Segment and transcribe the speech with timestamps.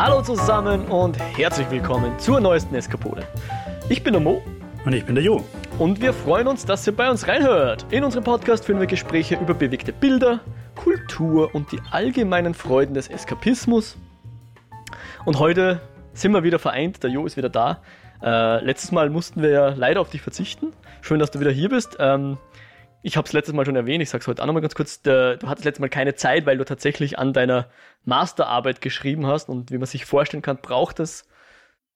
[0.00, 3.26] Hallo zusammen und herzlich willkommen zur neuesten Eskapode.
[3.88, 4.40] Ich bin der Mo.
[4.84, 5.44] Und ich bin der Jo.
[5.80, 7.84] Und wir freuen uns, dass ihr bei uns reinhört.
[7.90, 10.38] In unserem Podcast führen wir Gespräche über bewegte Bilder,
[10.76, 13.96] Kultur und die allgemeinen Freuden des Eskapismus.
[15.24, 15.80] Und heute
[16.12, 17.82] sind wir wieder vereint, der Jo ist wieder da.
[18.22, 20.74] Äh, letztes Mal mussten wir ja leider auf dich verzichten.
[21.00, 21.96] Schön, dass du wieder hier bist.
[21.98, 22.38] Ähm,
[23.08, 25.00] ich habe es letztes Mal schon erwähnt, ich sage es heute auch nochmal ganz kurz,
[25.00, 27.70] der, du hattest letztes Mal keine Zeit, weil du tatsächlich an deiner
[28.04, 31.26] Masterarbeit geschrieben hast und wie man sich vorstellen kann, braucht es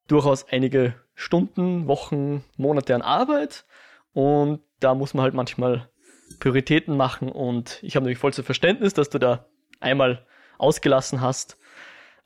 [0.09, 3.67] durchaus einige Stunden, Wochen, Monate an Arbeit
[4.15, 5.91] und da muss man halt manchmal
[6.41, 9.45] Prioritäten machen und ich habe natürlich vollstes Verständnis, dass du da
[9.81, 11.59] einmal ausgelassen hast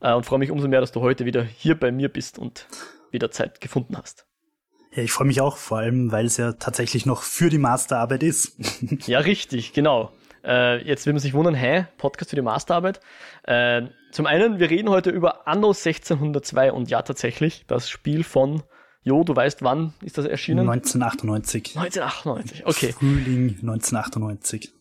[0.00, 2.68] äh, und freue mich umso mehr, dass du heute wieder hier bei mir bist und
[3.10, 4.28] wieder Zeit gefunden hast.
[4.96, 8.22] Ja, ich freue mich auch, vor allem, weil es ja tatsächlich noch für die Masterarbeit
[8.22, 8.56] ist.
[9.06, 10.10] ja, richtig, genau.
[10.42, 13.00] Äh, jetzt will man sich wundern, hä, Podcast für die Masterarbeit.
[13.42, 18.62] Äh, zum einen, wir reden heute über Anno 1602 und ja, tatsächlich, das Spiel von,
[19.02, 20.68] Jo, du weißt, wann ist das erschienen?
[20.68, 21.76] 1998.
[21.76, 22.92] 1998, okay.
[22.92, 24.72] Frühling 1998.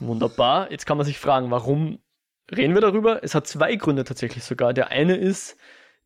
[0.00, 0.72] Wunderbar.
[0.72, 2.00] Jetzt kann man sich fragen, warum
[2.54, 3.22] reden wir darüber?
[3.22, 4.74] Es hat zwei Gründe tatsächlich sogar.
[4.74, 5.56] Der eine ist,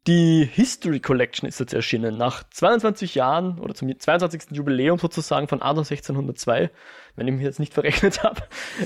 [0.06, 2.16] die History Collection ist jetzt erschienen.
[2.16, 4.52] Nach 22 Jahren oder zum 22.
[4.52, 6.70] Jubiläum sozusagen von Anno 1602,
[7.16, 8.42] wenn ich mich jetzt nicht verrechnet habe,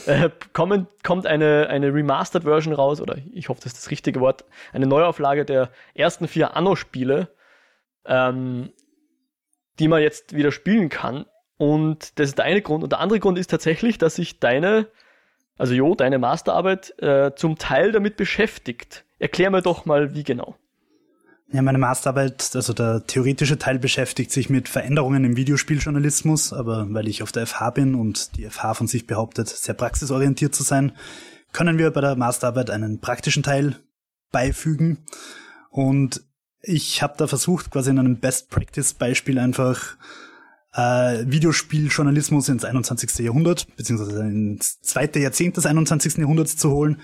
[0.07, 4.21] äh, kommen, kommt eine, eine Remastered Version raus, oder ich hoffe, das ist das richtige
[4.21, 7.29] Wort, eine Neuauflage der ersten vier Anno-Spiele,
[8.07, 8.73] ähm,
[9.79, 11.27] die man jetzt wieder spielen kann.
[11.59, 12.83] Und das ist der eine Grund.
[12.83, 14.87] Und der andere Grund ist tatsächlich, dass sich deine,
[15.59, 19.05] also Jo, deine Masterarbeit äh, zum Teil damit beschäftigt.
[19.19, 20.57] Erklär mir doch mal, wie genau.
[21.53, 27.09] Ja, meine Masterarbeit, also der theoretische Teil beschäftigt sich mit Veränderungen im Videospieljournalismus, aber weil
[27.09, 30.93] ich auf der FH bin und die FH von sich behauptet, sehr praxisorientiert zu sein,
[31.53, 33.75] können wir bei der Masterarbeit einen praktischen Teil
[34.31, 34.99] beifügen.
[35.71, 36.23] Und
[36.63, 39.97] ich habe da versucht, quasi in einem Best-Practice-Beispiel einfach
[40.75, 43.19] äh, Videospieljournalismus ins 21.
[43.19, 46.19] Jahrhundert, beziehungsweise ins zweite Jahrzehnt des 21.
[46.19, 47.01] Jahrhunderts zu holen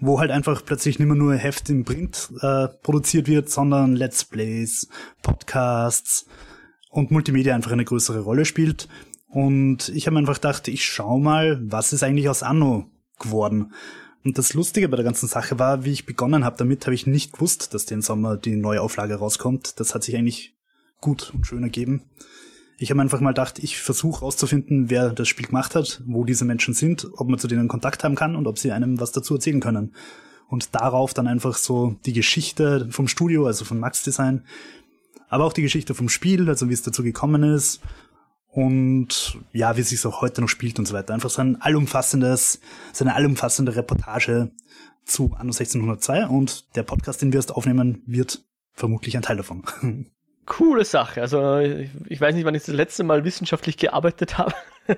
[0.00, 4.24] wo halt einfach plötzlich nicht mehr nur Heft im Print äh, produziert wird, sondern Let's
[4.24, 4.88] Plays,
[5.22, 6.26] Podcasts
[6.90, 8.88] und Multimedia einfach eine größere Rolle spielt.
[9.28, 12.86] Und ich habe einfach gedacht, ich schau mal, was ist eigentlich aus Anno
[13.18, 13.72] geworden.
[14.24, 17.06] Und das Lustige bei der ganzen Sache war, wie ich begonnen habe damit, habe ich
[17.06, 19.80] nicht gewusst, dass den Sommer die neue Auflage rauskommt.
[19.80, 20.56] Das hat sich eigentlich
[21.00, 22.02] gut und schön ergeben.
[22.80, 26.44] Ich habe einfach mal gedacht, ich versuche rauszufinden, wer das Spiel gemacht hat, wo diese
[26.44, 29.34] Menschen sind, ob man zu denen Kontakt haben kann und ob sie einem was dazu
[29.34, 29.94] erzählen können.
[30.48, 34.44] Und darauf dann einfach so die Geschichte vom Studio, also von Max Design,
[35.28, 37.80] aber auch die Geschichte vom Spiel, also wie es dazu gekommen ist
[38.52, 41.14] und ja, wie es sich auch heute noch spielt und so weiter.
[41.14, 42.60] Einfach so ein allumfassendes,
[42.92, 44.52] so eine allumfassende Reportage
[45.04, 49.64] zu Anno 1602 und der Podcast, den wir erst aufnehmen, wird vermutlich ein Teil davon.
[50.48, 51.20] coole Sache.
[51.20, 54.54] Also ich weiß nicht, wann ich das letzte Mal wissenschaftlich gearbeitet habe.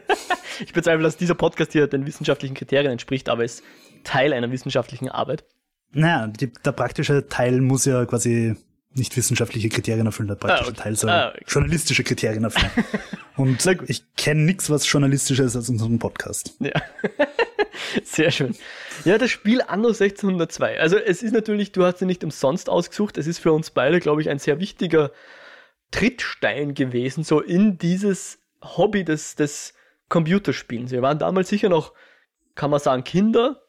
[0.60, 3.62] ich bezweifle, dass dieser Podcast hier den wissenschaftlichen Kriterien entspricht, aber ist
[4.04, 5.44] Teil einer wissenschaftlichen Arbeit.
[5.92, 8.56] Naja, die, der praktische Teil muss ja quasi
[8.94, 10.82] nicht wissenschaftliche Kriterien erfüllen, der praktische ah, okay.
[10.82, 11.44] Teil soll ah, okay.
[11.46, 12.70] journalistische Kriterien erfüllen.
[13.36, 16.54] Und ich kenne nichts, was journalistischer ist als unseren Podcast.
[16.60, 16.72] Ja.
[18.04, 18.54] Sehr schön.
[19.04, 20.78] Ja, das Spiel Anno 1602.
[20.78, 23.16] Also es ist natürlich, du hast ihn nicht umsonst ausgesucht.
[23.16, 25.10] Es ist für uns beide, glaube ich, ein sehr wichtiger
[25.90, 29.74] Trittstein gewesen, so in dieses Hobby des, des
[30.08, 30.90] Computerspielens.
[30.90, 31.92] Wir waren damals sicher noch,
[32.54, 33.62] kann man sagen, Kinder,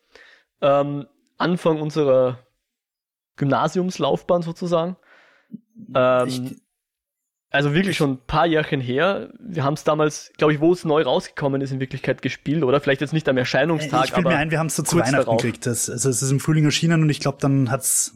[0.62, 2.40] ähm, Anfang unserer
[3.38, 4.98] Gymnasiumslaufbahn sozusagen.
[5.96, 6.62] Ähm,
[7.50, 9.34] also wirklich schon ein paar Jährchen her.
[9.40, 12.80] Wir haben es damals, glaube ich, wo es neu rausgekommen ist, in Wirklichkeit gespielt, oder?
[12.80, 15.26] Vielleicht jetzt nicht am Erscheinungstag, ich aber mir ein, wir haben es so zu Weihnachten
[15.26, 15.42] darauf.
[15.42, 15.66] gekriegt.
[15.66, 18.16] Das, also es ist im Frühling erschienen und ich glaube, dann hat es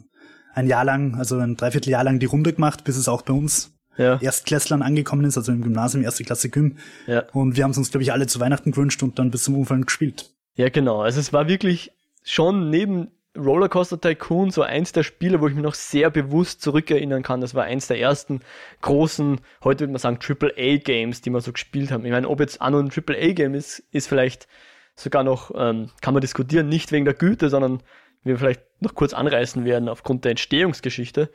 [0.53, 3.74] ein Jahr lang, also ein Dreivierteljahr lang die Runde gemacht, bis es auch bei uns
[3.97, 4.19] ja.
[4.21, 6.77] Erstklässlern angekommen ist, also im Gymnasium, erste Klasse Gym.
[7.07, 7.23] Ja.
[7.33, 9.55] Und wir haben es uns, glaube ich, alle zu Weihnachten gewünscht und dann bis zum
[9.55, 10.31] Umfallen gespielt.
[10.55, 11.01] Ja, genau.
[11.01, 11.91] Also es war wirklich
[12.23, 17.23] schon neben Rollercoaster Tycoon so eins der Spiele, wo ich mich noch sehr bewusst zurückerinnern
[17.23, 17.41] kann.
[17.41, 18.39] Das war eins der ersten
[18.81, 22.05] großen, heute würde man sagen, AAA-Games, die wir so gespielt haben.
[22.05, 24.47] Ich meine, ob jetzt Anno ein AAA-Game ist, ist vielleicht
[24.95, 27.83] sogar noch, ähm, kann man diskutieren, nicht wegen der Güte, sondern
[28.23, 31.29] wir vielleicht noch kurz anreißen werden aufgrund der Entstehungsgeschichte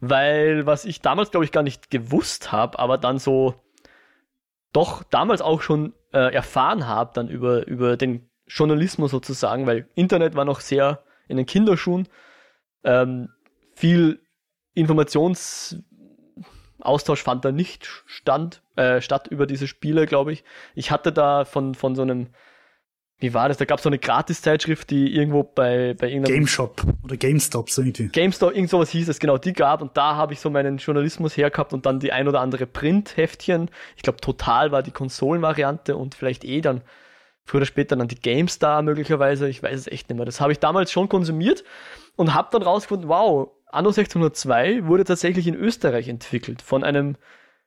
[0.00, 3.54] weil was ich damals, glaube ich, gar nicht gewusst habe, aber dann so
[4.72, 10.34] doch damals auch schon äh, erfahren habe, dann über, über den Journalismus sozusagen, weil Internet
[10.34, 12.08] war noch sehr in den Kinderschuhen.
[12.84, 13.30] Ähm,
[13.74, 14.20] viel
[14.74, 20.44] Informationsaustausch fand da nicht stand, äh, statt über diese Spiele, glaube ich.
[20.74, 22.28] Ich hatte da von, von so einem
[23.18, 23.56] wie war das?
[23.56, 26.34] Da gab es so eine Gratis-Zeitschrift, die irgendwo bei, bei irgendeinem.
[26.34, 28.08] Game Shop oder GameStop, so irgendwie.
[28.08, 31.36] GameStop, irgend sowas hieß es, genau, die gab und da habe ich so meinen Journalismus
[31.36, 33.70] hergehabt und dann die ein oder andere Print-Heftchen.
[33.96, 36.82] Ich glaube, total war die Konsolenvariante und vielleicht eh dann
[37.44, 40.26] früher oder später dann die GameStar möglicherweise, ich weiß es echt nicht mehr.
[40.26, 41.64] Das habe ich damals schon konsumiert
[42.16, 47.16] und habe dann rausgefunden, wow, Anno 1602 wurde tatsächlich in Österreich entwickelt von einem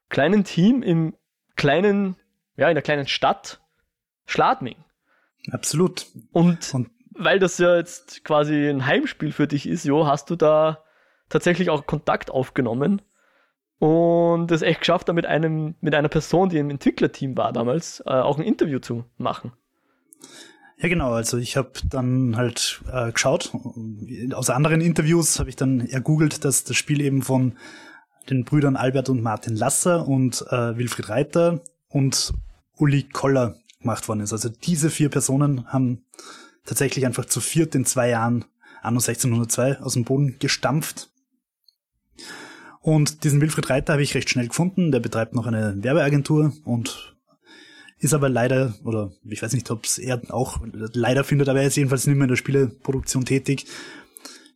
[0.10, 1.16] kleinen Team im
[1.56, 2.18] kleinen,
[2.56, 3.62] ja, in der kleinen Stadt
[4.28, 4.76] Schladming.
[5.52, 6.08] Absolut.
[6.32, 10.36] Und, und weil das ja jetzt quasi ein Heimspiel für dich ist, jo, hast du
[10.36, 10.84] da
[11.28, 13.02] tatsächlich auch Kontakt aufgenommen
[13.78, 18.02] und es echt geschafft, da mit einem, mit einer Person, die im Entwicklerteam war damals,
[18.06, 19.54] äh, auch ein Interview zu machen.
[20.78, 21.12] Ja, genau.
[21.12, 23.52] Also ich habe dann halt äh, geschaut.
[24.34, 27.58] Aus anderen Interviews habe ich dann ergoogelt, dass das Spiel eben von
[28.30, 32.34] den Brüdern Albert und Martin Lasser und äh, Wilfried Reiter und
[32.78, 34.34] Uli Koller gemacht worden ist.
[34.34, 36.04] Also diese vier Personen haben
[36.66, 38.46] tatsächlich einfach zu viert in zwei Jahren
[38.82, 41.10] Anno 1602 aus dem Boden gestampft.
[42.82, 44.92] Und diesen Wilfried Reiter habe ich recht schnell gefunden.
[44.92, 47.16] Der betreibt noch eine Werbeagentur und
[47.98, 50.62] ist aber leider, oder ich weiß nicht, ob es er auch
[50.94, 53.66] leider findet, aber er ist jedenfalls nicht mehr in der Spieleproduktion tätig.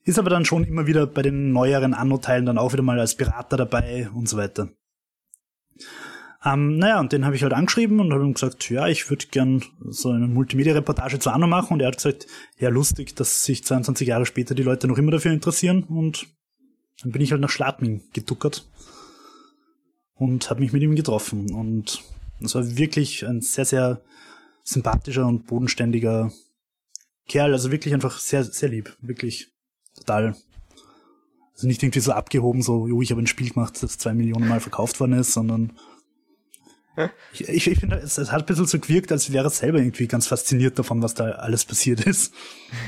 [0.06, 3.16] Ist aber dann schon immer wieder bei den neueren Anno-Teilen dann auch wieder mal als
[3.16, 4.70] Berater dabei und so weiter.
[6.46, 9.28] Ähm, naja, und den habe ich halt angeschrieben und habe ihm gesagt, ja, ich würde
[9.28, 11.74] gern so eine Multimedia-Reportage zu Anno machen.
[11.74, 12.28] Und er hat gesagt,
[12.60, 15.84] ja, lustig, dass sich 22 Jahre später die Leute noch immer dafür interessieren.
[15.84, 16.28] Und
[17.02, 18.68] dann bin ich halt nach Schladming geduckert
[20.16, 21.54] und habe mich mit ihm getroffen.
[21.54, 22.04] Und
[22.42, 24.02] das war wirklich ein sehr, sehr
[24.64, 26.32] sympathischer und bodenständiger
[27.30, 27.54] Kerl.
[27.54, 28.98] Also wirklich einfach sehr, sehr lieb.
[29.00, 29.54] Wirklich
[29.96, 30.36] total.
[31.54, 34.48] Also nicht irgendwie so abgehoben, so, jo, ich habe ein Spiel gemacht, das zwei Millionen
[34.50, 35.72] Mal verkauft worden ist, sondern
[37.34, 39.80] ich, ich, ich finde, es, es, hat ein bisschen so gewirkt, als wäre er selber
[39.80, 42.34] irgendwie ganz fasziniert davon, was da alles passiert ist.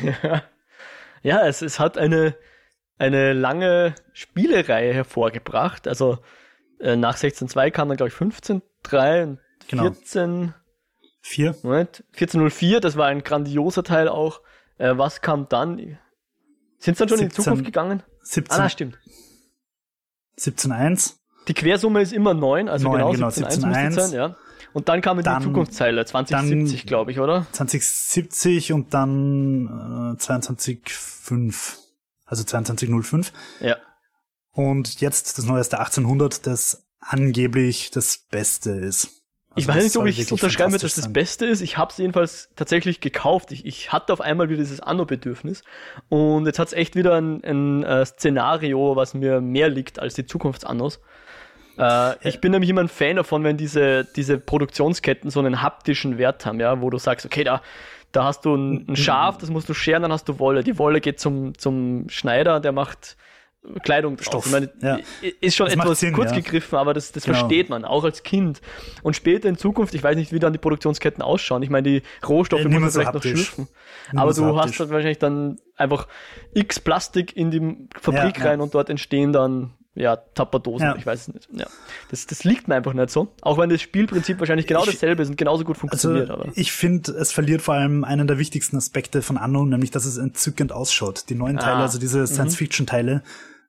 [0.04, 0.44] Ja,
[1.24, 2.36] ja es, es hat eine,
[2.98, 5.88] eine lange Spielereihe hervorgebracht.
[5.88, 6.20] Also
[6.80, 9.84] äh, nach 16.2 kam dann, glaube ich, 15.3 und genau.
[9.84, 10.54] 14.
[11.22, 11.56] 4.
[11.64, 14.42] Moment, 14.04, das war ein grandioser Teil auch.
[14.78, 15.98] Äh, was kam dann?
[16.78, 18.04] Sind es dann schon 17, in die Zukunft gegangen?
[18.22, 18.54] 17.
[18.54, 19.00] Ah, na, stimmt.
[20.38, 21.16] 17.1.
[21.48, 24.36] Die Quersumme ist immer 9, also 9, genau, genau 17.1 müsste sein, ja.
[24.74, 27.48] Und dann kam dann, die Zukunftszeile, 2070, glaube ich, oder?
[27.54, 31.78] 2070 und dann äh, 22.5,
[32.26, 33.32] also 22.05.
[33.62, 33.78] Ja.
[34.52, 39.22] Und jetzt das neueste 1800, das angeblich das Beste ist.
[39.52, 41.62] Also ich weiß nicht, ob ich es unterschreiben würde, dass das Beste ist.
[41.62, 43.54] Ich habe es jedenfalls tatsächlich gekauft.
[43.54, 45.64] Ich, ich hatte auf einmal wieder dieses Anno-Bedürfnis.
[46.10, 50.00] Und jetzt hat es echt wieder ein, ein, ein äh, Szenario, was mir mehr liegt
[50.00, 51.00] als die Zukunftsannos.
[51.78, 56.18] Äh, ich bin nämlich immer ein Fan davon, wenn diese, diese Produktionsketten so einen haptischen
[56.18, 57.62] Wert haben, ja, wo du sagst, okay, da,
[58.12, 60.64] da hast du ein, ein Schaf, das musst du scheren, dann hast du Wolle.
[60.64, 63.18] Die Wolle geht zum, zum Schneider, der macht
[63.84, 64.18] Kleidung.
[64.20, 64.46] Stoff.
[64.46, 65.00] Ich meine, ja.
[65.42, 66.38] ist schon das etwas Sinn, kurz ja.
[66.38, 67.40] gegriffen, aber das, das genau.
[67.40, 68.62] versteht man, auch als Kind.
[69.04, 71.64] Und später in Zukunft, ich weiß nicht, wie dann die Produktionsketten ausschauen.
[71.64, 73.32] Ich meine, die Rohstoffe äh, muss man vielleicht haptisch.
[73.32, 73.68] noch schürfen.
[74.16, 74.72] Aber du haptisch.
[74.72, 76.08] hast dann wahrscheinlich dann einfach
[76.54, 80.96] x Plastik in die Fabrik ja, rein und dort entstehen dann ja, Tapperdosen, ja.
[80.98, 81.50] ich weiß es nicht.
[81.54, 81.68] Ja.
[82.12, 83.34] Das, das liegt mir einfach nicht so.
[83.42, 86.30] Auch wenn das Spielprinzip wahrscheinlich genau ich, dasselbe ist und genauso gut funktioniert.
[86.30, 86.52] Also, aber.
[86.56, 90.18] Ich finde, es verliert vor allem einen der wichtigsten Aspekte von Anno, nämlich, dass es
[90.18, 91.30] entzückend ausschaut.
[91.30, 91.84] Die neuen Teile, ah.
[91.84, 92.28] also diese mhm.
[92.28, 93.24] Science-Fiction-Teile,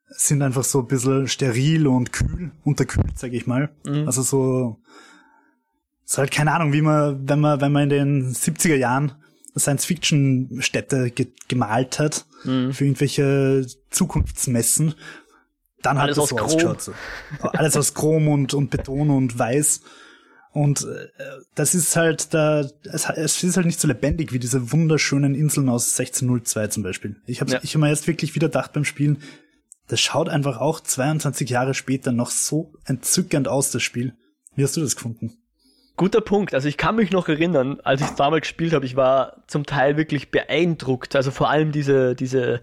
[0.08, 3.70] sind einfach so ein bisschen steril und kühl, unterkühlt, sag ich mal.
[3.84, 4.06] Mhm.
[4.06, 4.80] Also so,
[6.04, 9.12] ist halt keine Ahnung, wie man, wenn man, wenn man in den 70er Jahren
[9.56, 12.72] Science-Fiction-Städte ge gemalt hat, mhm.
[12.72, 14.94] für irgendwelche Zukunftsmessen
[15.82, 16.82] dann alles hat das so ausgeschaut.
[16.82, 16.92] So.
[17.40, 19.82] Alles aus Chrom und, und Beton und Weiß.
[20.52, 21.08] Und äh,
[21.54, 25.68] das ist halt da, es, es ist halt nicht so lebendig wie diese wunderschönen Inseln
[25.68, 27.16] aus 1602 zum Beispiel.
[27.26, 27.60] Ich habe ja.
[27.62, 29.18] ich hab mir jetzt wirklich wieder gedacht beim Spielen,
[29.88, 34.14] das schaut einfach auch 22 Jahre später noch so entzückend aus, das Spiel.
[34.54, 35.36] Wie hast du das gefunden?
[35.96, 36.54] Guter Punkt.
[36.54, 39.64] Also ich kann mich noch erinnern, als ich es damals gespielt habe, ich war zum
[39.64, 41.16] Teil wirklich beeindruckt.
[41.16, 42.60] Also vor allem diese, diese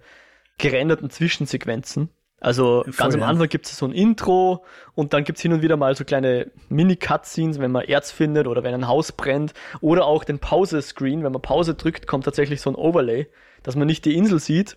[0.57, 2.09] gerenderten Zwischensequenzen.
[2.43, 5.53] Also Voll, ganz am Anfang gibt es so ein Intro und dann gibt es hin
[5.53, 9.53] und wieder mal so kleine Mini-Cutscenes, wenn man Erz findet oder wenn ein Haus brennt.
[9.79, 13.27] Oder auch den Pause-Screen, wenn man Pause drückt, kommt tatsächlich so ein Overlay,
[13.63, 14.75] dass man nicht die Insel sieht,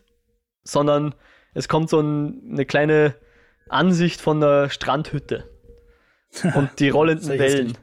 [0.63, 1.17] sondern
[1.55, 3.17] es kommt so ein, eine kleine
[3.69, 5.51] Ansicht von der Strandhütte
[6.55, 7.77] und die rollenden Wellen.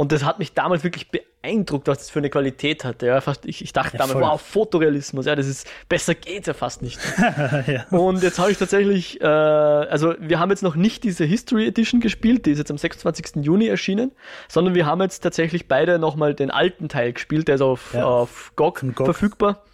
[0.00, 3.04] Und das hat mich damals wirklich beeindruckt, was das für eine Qualität hatte.
[3.04, 4.22] Ja, fast, ich, ich dachte Ja, damals, voll.
[4.22, 6.98] wow, Fotorealismus, ja, das ist, besser geht's ja fast nicht.
[7.66, 7.84] ja.
[7.90, 12.00] Und jetzt habe ich tatsächlich, äh, also wir haben jetzt noch nicht diese History Edition
[12.00, 13.44] gespielt, die ist jetzt am 26.
[13.44, 14.12] Juni erschienen,
[14.48, 18.06] sondern wir haben jetzt tatsächlich beide nochmal den alten Teil gespielt, der ist auf, Ja.
[18.06, 19.04] auf GOG, GOG.
[19.04, 19.64] verfügbar.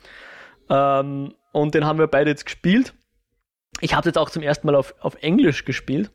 [0.69, 2.95] Ähm, und den haben wir beide jetzt gespielt.
[3.81, 6.11] Ich habe jetzt auch zum ersten Mal auf, auf Englisch gespielt.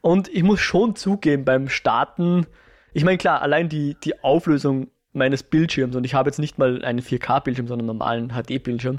[0.00, 2.46] Und ich muss schon zugeben, beim Starten,
[2.98, 6.84] ich meine, klar, allein die, die Auflösung meines Bildschirms, und ich habe jetzt nicht mal
[6.84, 8.98] einen 4K-Bildschirm, sondern einen normalen HD-Bildschirm,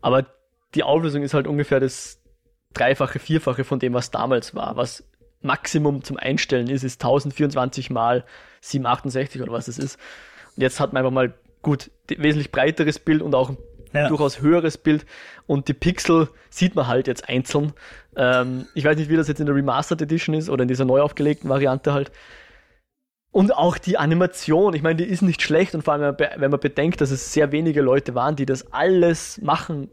[0.00, 0.26] aber
[0.74, 2.20] die Auflösung ist halt ungefähr das
[2.74, 4.76] Dreifache, Vierfache von dem, was damals war.
[4.76, 5.04] Was
[5.42, 8.24] Maximum zum Einstellen ist, ist 1024 mal
[8.60, 9.98] 768 oder was es ist.
[10.56, 13.58] Und jetzt hat man einfach mal gut wesentlich breiteres Bild und auch ein
[13.92, 14.08] Ja.
[14.08, 15.04] durchaus höheres Bild
[15.46, 17.72] und die Pixel sieht man halt jetzt einzeln.
[18.16, 20.84] Ähm, ich weiß nicht, wie das jetzt in der Remastered Edition ist oder in dieser
[20.84, 22.12] neu aufgelegten Variante halt.
[23.32, 26.58] Und auch die Animation, ich meine, die ist nicht schlecht und vor allem, wenn man
[26.58, 29.88] bedenkt, dass es sehr wenige Leute waren, die das alles machen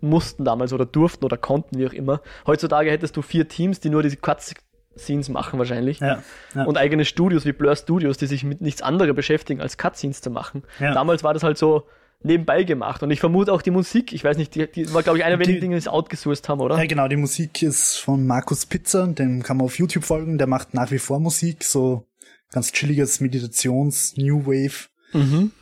[0.00, 2.20] mussten damals oder durften oder konnten, wie auch immer.
[2.46, 6.00] Heutzutage hättest du vier Teams, die nur diese Cutscenes machen wahrscheinlich.
[6.00, 6.22] Ja,
[6.54, 6.64] ja.
[6.64, 10.30] Und eigene Studios wie Blur Studios, die sich mit nichts anderem beschäftigen, als Cutscenes zu
[10.30, 10.62] machen.
[10.80, 10.92] Ja.
[10.92, 11.86] Damals war das halt so
[12.22, 13.02] nebenbei gemacht.
[13.02, 15.36] Und ich vermute auch die Musik, ich weiß nicht, die, die war, glaube ich, einer
[15.36, 16.76] der wenigen Dinge, die es outgesourced haben, oder?
[16.76, 20.46] Ja, genau, die Musik ist von Markus Pizzer, dem kann man auf YouTube folgen, der
[20.46, 22.04] macht nach wie vor Musik, so
[22.50, 24.88] ganz chilliges Meditations, New Wave.
[25.12, 25.52] Mhm.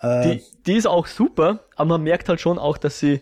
[0.00, 3.20] Äh, Die, die ist auch super, aber man merkt halt schon auch, dass sie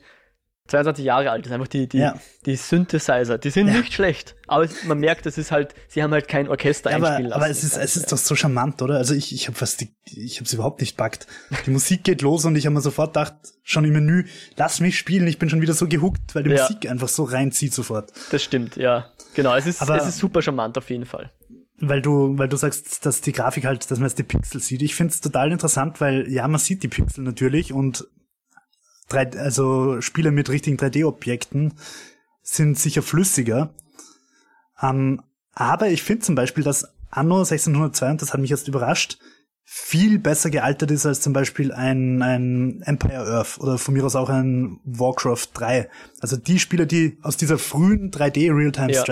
[0.69, 1.53] 22 Jahre alt ist.
[1.53, 2.19] Einfach die, die, Ja.
[2.45, 3.75] die Synthesizer, die sind Ja.
[3.75, 4.35] nicht schlecht.
[4.49, 7.41] Aber man merkt, es ist halt, sie haben halt kein Orchester Ja, aber, einspielen lassen.
[7.43, 8.97] aber es ist, es ist doch so charmant, oder?
[8.97, 11.29] Also ich, ich habe fast, die, ich habe es überhaupt nicht packt.
[11.67, 14.25] Die Musik geht los und ich habe mir sofort gedacht, schon im Menü,
[14.57, 15.29] lass mich spielen.
[15.29, 16.51] Ich bin schon wieder so gehuckt, weil die.
[16.51, 18.13] Musik einfach so reinzieht sofort.
[18.33, 19.11] Das stimmt, ja.
[19.35, 21.31] Genau, es ist, Aber- es ist super charmant auf jeden Fall.
[21.79, 24.81] Weil du, weil du sagst, dass die Grafik halt, dass man jetzt die Pixel sieht.
[24.83, 28.09] Ich find's total interessant, weil ja, man sieht die Pixel natürlich und
[29.09, 31.75] drei, also Spiele mit richtigen 3D-Objekten
[32.43, 33.75] sind sicher flüssiger.
[34.81, 39.19] Ähm, aber ich finde zum Beispiel, dass Anno 1602, und das hat mich jetzt überrascht,
[39.69, 44.15] viel besser gealtert ist als zum Beispiel ein, ein Empire Earth oder von mir aus
[44.15, 45.91] auch ein Warcraft 3.
[46.21, 49.03] Also die Spiele, die aus dieser frühen 3D Real-Time Ja.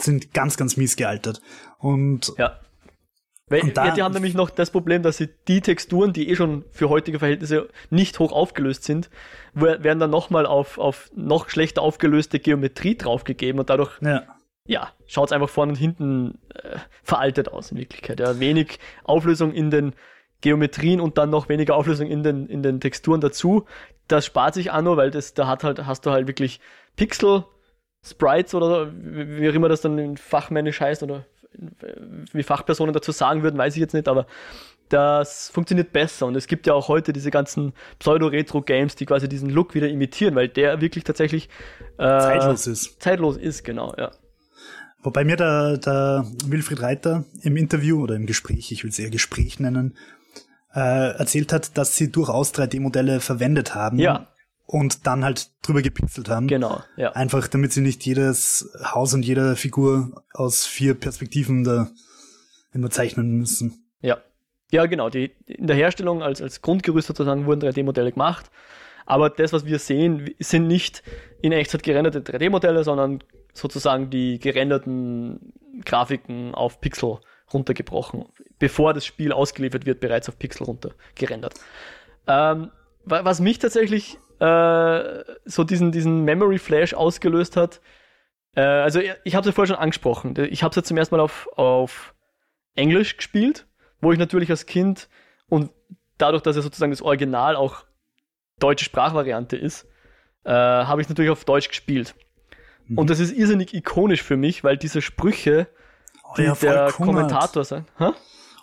[0.00, 1.40] Sind ganz, ganz mies gealtert.
[1.78, 2.58] Und Ja.
[3.48, 6.28] Weil, Und da- ja, die haben nämlich noch das Problem, dass sie die Texturen, die
[6.30, 9.10] eh schon für heutige Verhältnisse nicht hoch aufgelöst sind,
[9.54, 14.22] wer- werden dann nochmal auf, auf noch schlechter aufgelöste Geometrie draufgegeben und dadurch, ja,
[14.68, 18.20] ja, schaut es einfach vorne und hinten äh, veraltet aus in Wirklichkeit.
[18.20, 18.38] Ja.
[18.38, 19.94] Wenig Auflösung in den
[20.42, 23.64] Geometrien und dann noch weniger Auflösung in den, in den Texturen dazu.
[24.06, 26.60] Das spart sich Anno, weil das, da hat halt, hast du halt wirklich
[26.94, 27.44] Pixel,
[28.02, 31.26] Sprites oder wie wie auch immer das dann in fachmännisch heißt oder
[32.32, 34.26] wie Fachpersonen dazu sagen würden, weiß ich jetzt nicht, aber
[34.88, 39.50] das funktioniert besser und es gibt ja auch heute diese ganzen Pseudo-Retro-Games, die quasi diesen
[39.50, 41.48] Look wieder imitieren, weil der wirklich tatsächlich
[41.98, 43.02] äh, zeitlos ist.
[43.02, 44.10] zeitlos ist, genau, ja.
[45.02, 49.10] Wobei mir der, der Wilfried Reiter im Interview oder im Gespräch, ich will es eher
[49.10, 49.96] Gespräch nennen,
[50.74, 54.28] äh, erzählt hat, dass sie durchaus 3D-Modelle verwendet haben Ja.
[54.72, 56.46] Und dann halt drüber gepixelt haben.
[56.46, 57.10] Genau, ja.
[57.12, 61.90] Einfach damit sie nicht jedes Haus und jede Figur aus vier Perspektiven da
[62.72, 63.84] immer zeichnen müssen.
[64.00, 64.18] Ja.
[64.70, 65.10] Ja, genau.
[65.10, 68.48] Die, in der Herstellung als, als Grundgerüst sozusagen wurden 3D-Modelle gemacht.
[69.04, 71.02] Aber das, was wir sehen, sind nicht
[71.42, 75.52] in Echtzeit gerenderte 3D-Modelle, sondern sozusagen die gerenderten
[75.84, 77.18] Grafiken auf Pixel
[77.52, 78.26] runtergebrochen.
[78.60, 81.54] Bevor das Spiel ausgeliefert wird, bereits auf Pixel runtergerendert.
[82.28, 82.70] Ähm,
[83.04, 87.80] wa- was mich tatsächlich äh, so diesen, diesen Memory Flash ausgelöst hat,
[88.54, 90.34] äh, also ich, habe es ja vorher schon angesprochen.
[90.50, 92.14] Ich habe es jetzt zum ersten Mal auf, auf
[92.74, 93.66] Englisch gespielt,
[94.00, 95.08] wo ich natürlich als Kind
[95.48, 95.70] und
[96.18, 97.84] dadurch, dass ja sozusagen das Original auch
[98.58, 99.86] deutsche Sprachvariante ist,
[100.44, 102.14] äh, habe ich natürlich auf Deutsch gespielt.
[102.86, 102.98] Mhm.
[102.98, 105.68] Und das ist irrsinnig ikonisch für mich, weil diese Sprüche,
[106.36, 107.14] die Euer der Volk hungert.
[107.14, 108.10] Kommentator sagt, Hä?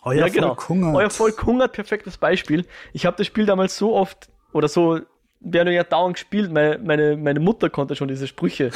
[0.03, 0.48] Euer ja, genau.
[0.50, 0.96] Volk hungert.
[0.96, 2.65] Euer Volk hungert, perfektes Beispiel.
[2.93, 5.01] Ich habe das Spiel damals so oft oder so
[5.39, 6.51] während ja dauernd gespielt.
[6.51, 8.72] Meine, meine, meine Mutter konnte schon diese Sprüche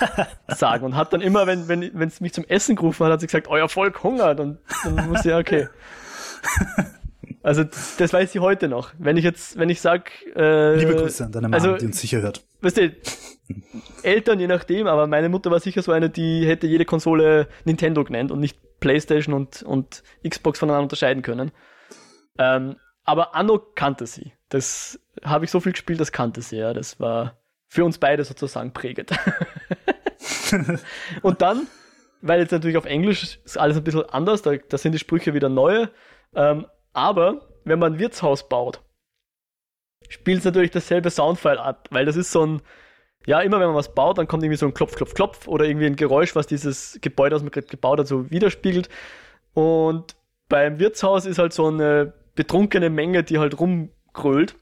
[0.48, 3.20] sagen und hat dann immer, wenn wenn wenn es mich zum Essen gerufen hat, hat
[3.20, 5.68] sie gesagt, euer Volk hungert und dann muss ich ja okay.
[7.42, 8.92] Also das weiß ich heute noch.
[8.98, 12.00] Wenn ich jetzt, wenn ich sag, äh, Liebe Grüße an deine Mama, also, die uns
[12.00, 12.44] sicher hört.
[12.60, 12.92] weißt du,
[14.02, 18.02] Eltern je nachdem, aber meine Mutter war sicher so eine, die hätte jede Konsole Nintendo
[18.02, 21.52] genannt und nicht PlayStation und, und Xbox voneinander unterscheiden können.
[22.36, 24.32] Ähm, aber Anno kannte sie.
[24.48, 26.72] Das habe ich so viel gespielt, das kannte sie, ja.
[26.72, 27.36] Das war
[27.68, 29.10] für uns beide sozusagen prägend.
[31.22, 31.66] und dann,
[32.22, 35.34] weil jetzt natürlich auf Englisch ist alles ein bisschen anders, da, da sind die Sprüche
[35.34, 35.90] wieder neue,
[36.34, 38.80] ähm, Aber wenn man ein Wirtshaus baut,
[40.08, 42.62] spielt es natürlich dasselbe Soundfile ab, weil das ist so ein,
[43.26, 45.64] ja, immer wenn man was baut, dann kommt irgendwie so ein Klopf, Klopf, Klopf oder
[45.64, 48.88] irgendwie ein Geräusch, was dieses Gebäude, das man gerade gebaut hat, so widerspiegelt.
[49.52, 50.14] Und
[50.48, 54.54] beim Wirtshaus ist halt so eine betrunkene Menge, die halt rumgrölt.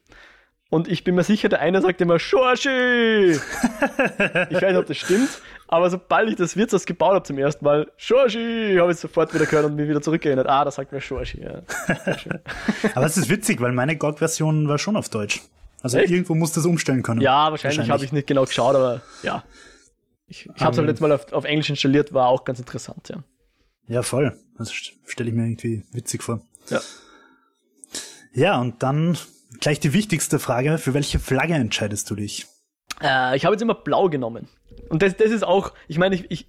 [0.71, 3.33] Und ich bin mir sicher, der eine sagt immer Schorschi!
[3.33, 5.29] ich weiß nicht, ob das stimmt,
[5.69, 9.47] aber sobald ich das Wirtshaus gebaut habe zum ersten Mal, Schorschi, habe ich sofort wieder
[9.47, 10.49] gehört und mich wieder zurückgeerinnert.
[10.49, 11.63] Ah, da sagt mir Schorschi, ja.
[12.95, 15.43] aber es ist witzig, weil meine GOG-Version war schon auf Deutsch.
[15.83, 16.11] Also Echt?
[16.11, 17.21] irgendwo muss das umstellen können.
[17.21, 17.91] Ja, wahrscheinlich, wahrscheinlich.
[17.91, 19.45] habe ich nicht genau geschaut, aber ja.
[20.27, 23.11] Ich, ich habe es halt jetzt mal auf, auf Englisch installiert, war auch ganz interessant,
[23.11, 23.23] ja.
[23.87, 24.37] Ja, voll.
[24.57, 26.41] Das stelle ich mir irgendwie witzig vor.
[26.71, 26.81] Ja.
[28.33, 29.19] Ja, und dann
[29.61, 30.79] gleich die wichtigste Frage.
[30.79, 32.47] Für welche Flagge entscheidest du dich?
[33.03, 34.49] Äh, ich habe jetzt immer blau genommen.
[34.89, 36.47] Und das, das ist auch, ich meine, ich, ich,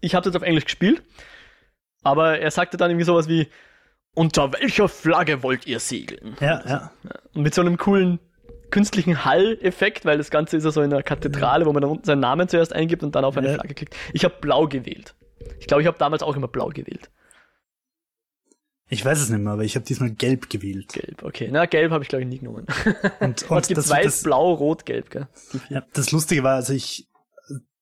[0.00, 1.02] ich habe jetzt auf Englisch gespielt,
[2.02, 3.48] aber er sagte dann irgendwie sowas wie,
[4.14, 6.36] unter welcher Flagge wollt ihr segeln?
[6.40, 6.92] Ja, ja.
[7.34, 8.18] Und mit so einem coolen
[8.70, 12.04] künstlichen Hall-Effekt, weil das Ganze ist ja so in einer Kathedrale, wo man dann unten
[12.04, 13.54] seinen Namen zuerst eingibt und dann auf eine ja.
[13.54, 13.96] Flagge klickt.
[14.12, 15.14] Ich habe blau gewählt.
[15.60, 17.10] Ich glaube, ich habe damals auch immer blau gewählt.
[18.92, 20.92] Ich weiß es nicht mehr, aber ich habe diesmal gelb gewählt.
[20.92, 21.48] Gelb, okay.
[21.50, 22.66] Na, gelb habe ich glaube ich nie genommen.
[23.20, 25.28] Und, und gibt weiß, das, blau, rot, gelb, gell?
[25.70, 27.08] Ja, das Lustige war, also ich,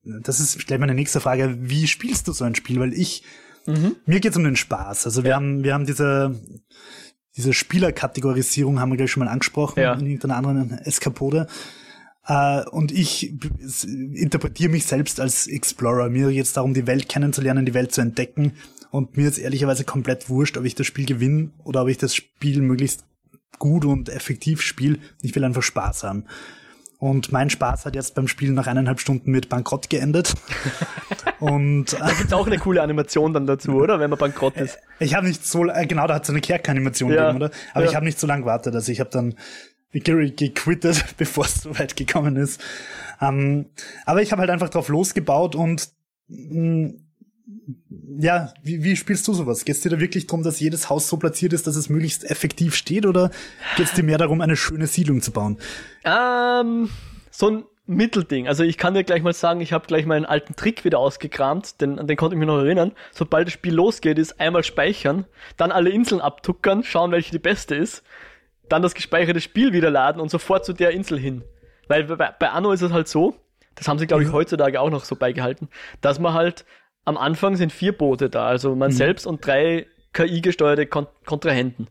[0.04, 2.78] das ist gleich meine nächste Frage, wie spielst du so ein Spiel?
[2.78, 3.24] Weil ich,
[3.66, 3.96] mhm.
[4.06, 5.04] mir geht's um den Spaß.
[5.06, 5.36] Also wir ja.
[5.36, 6.40] haben, wir haben diese,
[7.36, 9.94] diese Spielerkategorisierung haben wir gleich schon mal angesprochen ja.
[9.94, 11.48] in irgendeiner anderen Eskapode.
[12.28, 13.32] Uh, und ich
[14.14, 16.08] interpretiere mich selbst als Explorer.
[16.08, 18.52] Mir geht es darum, die Welt kennenzulernen, die Welt zu entdecken.
[18.90, 22.14] Und mir ist ehrlicherweise komplett wurscht, ob ich das Spiel gewinne oder ob ich das
[22.14, 23.04] Spiel möglichst
[23.59, 24.99] gut und effektiv spiele.
[25.23, 26.25] Ich will einfach Spaß haben.
[26.99, 30.35] Und mein Spaß hat jetzt beim Spielen nach eineinhalb Stunden mit Bankrott geendet.
[31.40, 33.99] und da gibt's auch eine coole Animation dann dazu, oder?
[34.00, 34.78] Wenn man bankrott ist.
[34.99, 37.32] Ich habe nicht so äh, genau, da hat es eine Kerk-Animation ja.
[37.32, 37.54] gegeben, oder?
[37.73, 37.90] Aber ja.
[37.90, 38.75] ich habe nicht so lange gewartet.
[38.75, 39.35] Also ich habe dann
[39.94, 42.61] Gary gequittet, bevor es so weit gekommen ist.
[43.23, 43.66] Ähm,
[44.04, 45.88] aber ich habe halt einfach drauf losgebaut und
[46.28, 47.09] mh, mm,
[48.19, 49.64] ja, wie, wie spielst du sowas?
[49.64, 52.30] Geht es dir da wirklich darum, dass jedes Haus so platziert ist, dass es möglichst
[52.30, 53.30] effektiv steht, oder
[53.76, 55.59] geht es dir mehr darum, eine schöne Siedlung zu bauen?
[56.04, 56.90] Ähm,
[57.30, 58.47] so ein Mittelding.
[58.47, 61.80] Also ich kann dir gleich mal sagen, ich habe gleich meinen alten Trick wieder ausgekramt,
[61.80, 62.93] denn an den konnte ich mich noch erinnern.
[63.10, 65.25] Sobald das Spiel losgeht, ist einmal speichern,
[65.56, 68.04] dann alle Inseln abtuckern, schauen, welche die beste ist,
[68.69, 71.43] dann das gespeicherte Spiel wieder laden und sofort zu der Insel hin.
[71.89, 73.34] Weil bei, bei Anno ist es halt so,
[73.75, 74.34] das haben sie, glaube ich, mhm.
[74.34, 75.69] heutzutage auch noch so beigehalten,
[76.00, 76.65] dass man halt
[77.04, 78.95] am Anfang sind vier Boote da, also man mhm.
[78.95, 81.89] selbst und drei KI-gesteuerte Kon Kontrahenten.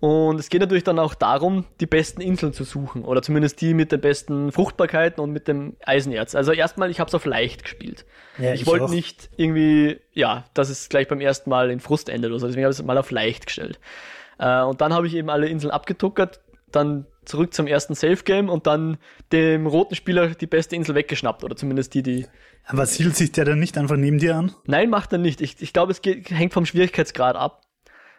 [0.00, 3.74] Und es geht natürlich dann auch darum, die besten Inseln zu suchen oder zumindest die
[3.74, 6.36] mit den besten Fruchtbarkeiten und mit dem Eisenerz.
[6.36, 8.04] Also erstmal, ich habe es auf leicht gespielt.
[8.38, 12.08] Ja, ich, ich wollte nicht irgendwie, ja, dass es gleich beim ersten Mal in Frust
[12.10, 12.46] endet oder so.
[12.46, 13.80] Deswegen habe ich es mal auf leicht gestellt.
[14.38, 18.66] Äh, und dann habe ich eben alle Inseln abgetuckert, dann zurück zum ersten Safe-Game und
[18.66, 18.98] dann
[19.32, 22.26] dem roten Spieler die beste Insel weggeschnappt oder zumindest die, die
[22.68, 24.54] aber siedelt sich der dann nicht einfach neben dir an?
[24.66, 25.40] Nein, macht er nicht.
[25.40, 27.62] Ich, ich glaube, es geht, hängt vom Schwierigkeitsgrad ab.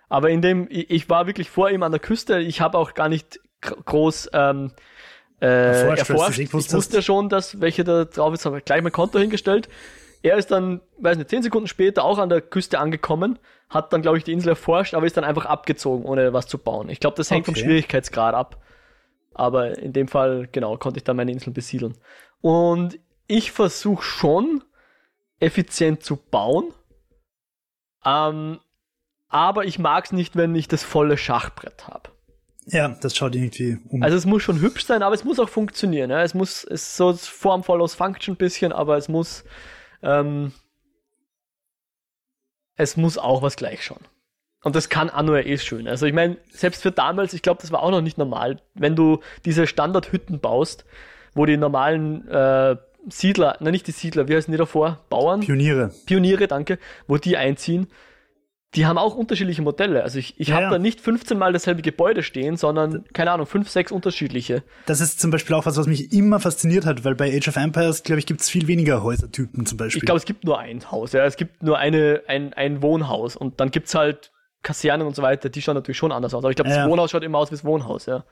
[0.10, 2.39] Aber in dem, ich, ich war wirklich vor ihm an der Küste.
[2.39, 4.72] Ich habe auch gar nicht groß ähm,
[5.39, 6.10] äh, erforscht.
[6.10, 6.39] erforscht.
[6.39, 9.69] Ich wusste schon, dass welche da drauf ist, habe gleich mein Konto hingestellt.
[10.24, 13.38] Er ist dann, weiß nicht, zehn Sekunden später auch an der Küste angekommen,
[13.69, 16.58] hat dann, glaube ich, die Insel erforscht, aber ist dann einfach abgezogen, ohne was zu
[16.58, 16.89] bauen.
[16.89, 17.58] Ich glaube, das hängt okay.
[17.58, 18.58] vom Schwierigkeitsgrad ab.
[19.34, 21.98] Aber in dem Fall, genau, konnte ich dann meine Inseln besiedeln.
[22.42, 24.63] Und ich versuche schon
[25.39, 26.74] effizient zu bauen.
[28.06, 28.60] Ähm,
[29.28, 32.10] aber ich mag es nicht, wenn ich das volle Schachbrett habe.
[32.65, 34.04] Ja, das schaut irgendwie um.
[34.04, 36.10] Also es muss schon hübsch sein, aber es muss auch funktionieren.
[36.10, 36.22] Ja?
[36.24, 39.44] Es muss, es ist so Form follows Function ein bisschen, aber es muss,
[40.02, 40.52] ähm,
[42.76, 44.04] es muss auch was gleich schauen.
[44.63, 45.88] Und das kann Anno ja eh schön.
[45.88, 48.95] Also ich meine, selbst für damals, ich glaube, das war auch noch nicht normal, wenn
[48.95, 50.86] du diese Standardhütten baust,
[51.34, 52.76] wo die normalen äh,
[53.08, 55.00] Siedler, nein, nicht die Siedler, wie heißen die davor?
[55.10, 55.39] Bauern?
[55.39, 55.91] Pioniere.
[56.06, 57.88] Pioniere, danke, wo die einziehen.
[58.76, 60.04] Die haben auch unterschiedliche Modelle.
[60.04, 60.69] Also ich, ich ja, habe ja.
[60.72, 64.62] da nicht 15 mal dasselbe Gebäude stehen, sondern, keine Ahnung, 5, 6 unterschiedliche.
[64.86, 67.56] Das ist zum Beispiel auch was, was mich immer fasziniert hat, weil bei Age of
[67.56, 70.00] Empires, glaube ich, gibt es viel weniger Häusertypen zum Beispiel.
[70.00, 71.26] Ich glaube, es gibt nur ein Haus, ja.
[71.26, 74.32] Es gibt nur eine, ein, ein Wohnhaus und dann gibt's halt
[74.63, 76.43] Kasernen und so weiter, die schauen natürlich schon anders aus.
[76.43, 78.24] Aber ich glaube, das Wohnhaus schaut immer aus wie das Wohnhaus, ja.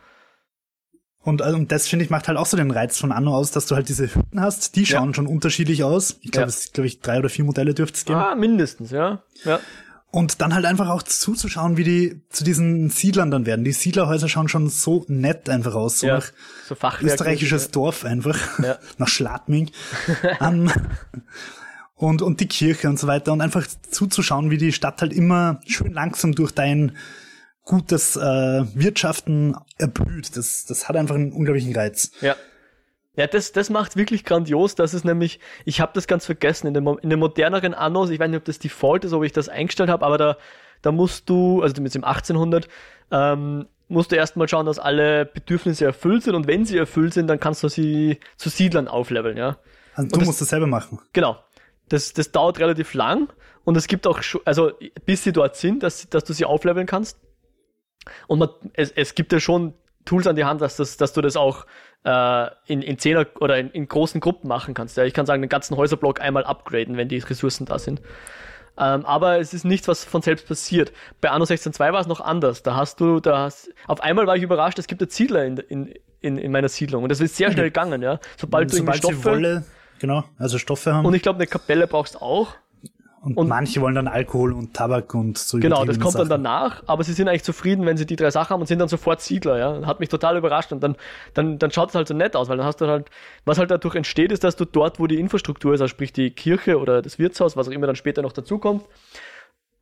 [1.27, 3.51] Und, also, und das, finde ich, macht halt auch so den Reiz von Anno aus,
[3.51, 5.13] dass du halt diese Hütten hast, die schauen ja.
[5.13, 6.17] schon unterschiedlich aus.
[6.21, 6.55] Ich glaube, ja.
[6.55, 8.19] es glaube ich, drei oder vier Modelle dürfte es geben.
[8.19, 9.23] Ah, mindestens, ja.
[9.43, 9.59] ja.
[10.09, 13.65] Und dann halt einfach auch zuzuschauen, wie die zu diesen Siedlern dann werden.
[13.65, 16.31] Die Siedlerhäuser schauen schon so nett einfach aus, so ja, nach
[16.65, 17.71] so österreichisches.
[17.71, 18.77] Dorf einfach, ja.
[18.97, 19.69] nach Schladming.
[20.39, 20.71] um,
[21.97, 23.33] und, und die Kirche und so weiter.
[23.33, 26.95] Und einfach zuzuschauen, wie die Stadt halt immer schön langsam durch dein
[27.65, 30.37] gutes äh, Wirtschaften erblüht.
[30.37, 32.11] Das, das hat einfach einen unglaublichen Reiz.
[32.21, 32.35] Ja.
[33.15, 34.75] Ja, das, das macht wirklich grandios.
[34.75, 38.19] Das ist nämlich, ich habe das ganz vergessen, in den, in den moderneren Annos, ich
[38.19, 40.37] weiß nicht, ob das Default ist, ob ich das eingestellt habe, aber da,
[40.83, 42.67] da musst du, also mit dem 1800,
[43.09, 47.25] ähm, musst du erstmal schauen, dass alle Bedürfnisse erfüllt sind und wenn sie erfüllt sind,
[47.25, 49.57] dann kannst du sie zu Siedlern aufleveln, ja.
[49.95, 50.99] Also du das, musst das selber machen.
[51.11, 51.39] Genau.
[51.89, 53.29] Das, das dauert relativ lang
[53.63, 54.71] und es gibt auch, also
[55.05, 57.19] bis sie dort sind, dass, dass du sie aufleveln kannst.
[58.27, 59.73] Und man, es, es gibt ja schon
[60.05, 61.65] Tools an die Hand, dass, das, dass du das auch
[62.05, 64.97] äh, in, in Zehner oder in, in großen Gruppen machen kannst.
[64.97, 65.03] Ja.
[65.03, 68.01] Ich kann sagen, den ganzen Häuserblock einmal upgraden, wenn die Ressourcen da sind.
[68.79, 70.93] Ähm, aber es ist nichts, was von selbst passiert.
[71.19, 72.63] Bei Anno 16.2 war es noch anders.
[72.63, 75.57] Da hast du, da hast, auf einmal war ich überrascht, es gibt einen Siedler in,
[75.57, 77.03] in, in, in meiner Siedlung.
[77.03, 78.19] Und das ist sehr schnell gegangen, ja.
[78.37, 79.65] Sobald, Sobald du irgendwie Stoffe, Wolle,
[79.99, 81.05] genau, also Stoffe haben.
[81.05, 82.49] und ich glaube, eine Kapelle brauchst du auch.
[83.19, 86.43] Und, Und- manche wollen dann Alkohol und Tabak und so Genau, das kommt dann Sachen.
[86.43, 88.87] danach, aber sie sind eigentlich zufrieden, wenn sie die drei Sachen haben und sind dann
[88.87, 89.85] sofort Siedler, ja.
[89.85, 90.95] Hat mich total überrascht und dann,
[91.33, 93.09] dann, dann schaut es halt so nett aus, weil dann hast du halt,
[93.43, 96.29] was halt dadurch entsteht, ist, dass du dort, wo die Infrastruktur ist, also sprich die
[96.29, 98.83] Kirche oder das Wirtshaus, was auch immer dann später noch dazukommt,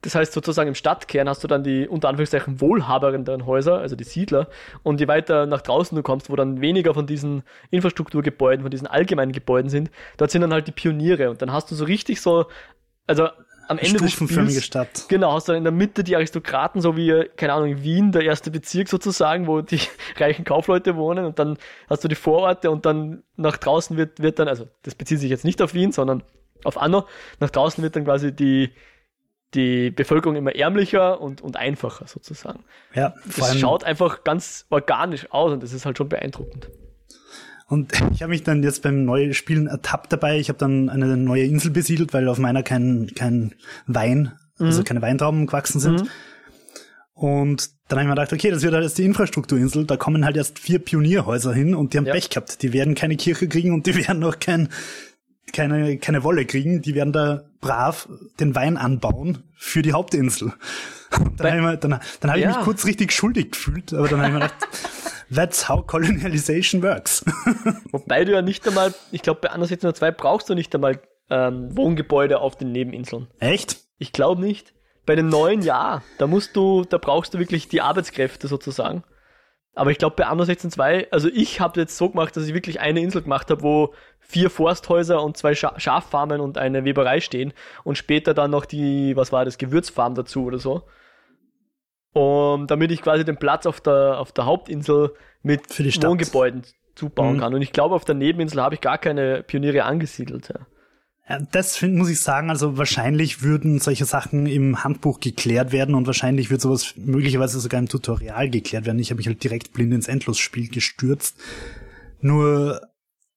[0.06, 4.04] das heißt sozusagen im Stadtkern hast du dann die unter Anführungszeichen wohlhabernderen Häuser, also die
[4.04, 4.48] Siedler.
[4.84, 7.42] Und je weiter nach draußen du kommst, wo dann weniger von diesen
[7.72, 11.32] Infrastrukturgebäuden, von diesen allgemeinen Gebäuden sind, dort sind dann halt die Pioniere.
[11.32, 12.46] Und dann hast du so richtig so,
[13.08, 13.30] also
[13.68, 15.06] am Ende des Stufenförmige Spiels, Stadt.
[15.10, 18.22] Genau, hast du dann in der Mitte die Aristokraten, so wie, keine Ahnung, Wien, der
[18.22, 19.80] erste Bezirk sozusagen, wo die
[20.18, 21.58] reichen Kaufleute wohnen und dann
[21.90, 25.32] hast du die Vororte und dann nach draußen wird, wird dann, also das bezieht sich
[25.32, 26.22] jetzt nicht auf Wien, sondern
[26.64, 27.06] auf Anno,
[27.40, 28.70] nach draußen wird dann quasi die,
[29.56, 32.60] die Bevölkerung immer ärmlicher und, und einfacher sozusagen.
[32.94, 36.70] Ja, Das schaut einfach ganz organisch aus und das ist halt schon beeindruckend.
[37.68, 40.38] Und ich habe mich dann jetzt beim neuen Spielen ertappt dabei.
[40.38, 43.56] Ich habe dann eine neue Insel besiedelt, weil auf meiner kein, kein
[43.88, 46.04] Wein, also keine Weintrauben gewachsen sind.
[46.04, 46.10] Mhm.
[47.16, 49.86] Und dann habe ich mir gedacht, okay, das wird halt jetzt die Infrastrukturinsel.
[49.86, 52.14] Da kommen halt erst vier Pionierhäuser hin und die haben Ja.
[52.14, 52.62] Pech gehabt.
[52.62, 54.70] Die werden keine Kirche kriegen und die werden auch kein,
[55.54, 56.82] keine, keine Wolle kriegen.
[56.82, 58.08] Die werden da brav
[58.40, 60.54] den Wein anbauen für die Hauptinsel.
[61.38, 62.50] Dann habe ich, mir- dann, dann hab ich Ja.
[62.50, 64.68] mich kurz richtig schuldig gefühlt, aber dann habe ich mir gedacht,
[65.34, 67.24] that's how colonialization works.
[67.92, 71.76] Wobei du ja nicht einmal, ich glaube bei Anno 1602 brauchst du nicht einmal ähm,
[71.76, 73.28] Wohngebäude auf den Nebeninseln.
[73.40, 73.78] Echt?
[73.98, 74.74] Ich glaube nicht.
[75.06, 79.04] Bei den neuen ja, da musst du, da brauchst du wirklich die Arbeitskräfte sozusagen.
[79.76, 82.80] Aber ich glaube bei Anno 16.2, also ich habe jetzt so gemacht, dass ich wirklich
[82.80, 87.54] eine Insel gemacht habe, wo vier Forsthäuser und zwei Scha Schaffarmen und eine Weberei stehen
[87.84, 90.84] und später dann noch die, was war das, Gewürzfarm dazu oder so.
[92.14, 96.10] Und damit ich quasi den Platz auf der, auf der Hauptinsel mit Für die Stadt.
[96.10, 96.64] Wohngebäuden
[96.96, 97.40] zubauen Mhm.
[97.42, 97.54] kann.
[97.54, 100.48] Und ich glaube, auf der Nebeninsel habe ich gar keine Pioniere angesiedelt.
[100.48, 100.66] Ja.
[101.52, 106.06] Das find, muss ich sagen, also wahrscheinlich würden solche Sachen im Handbuch geklärt werden und
[106.06, 109.00] wahrscheinlich wird sowas möglicherweise sogar im Tutorial geklärt werden.
[109.00, 111.36] Ich habe mich halt direkt blind ins Endlosspiel gestürzt.
[112.22, 112.80] Nur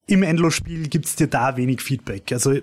[0.05, 2.31] im Endlosspiel gibt's dir da wenig Feedback.
[2.31, 2.53] Also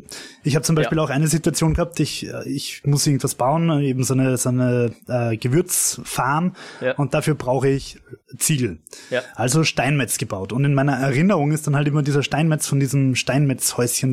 [0.44, 1.04] ich habe zum Beispiel Ja.
[1.04, 5.36] auch eine Situation gehabt, ich, ich muss irgendwas bauen, eben so eine, so eine äh,
[5.36, 6.94] Gewürzfarm Ja.
[6.96, 7.98] und dafür brauche ich
[8.38, 8.78] Ziegel.
[9.10, 9.22] Ja.
[9.34, 10.52] Also Steinmetz gebaut.
[10.52, 14.12] Und in meiner Erinnerung ist dann halt immer dieser Steinmetz von diesem Steinmetzhäuschen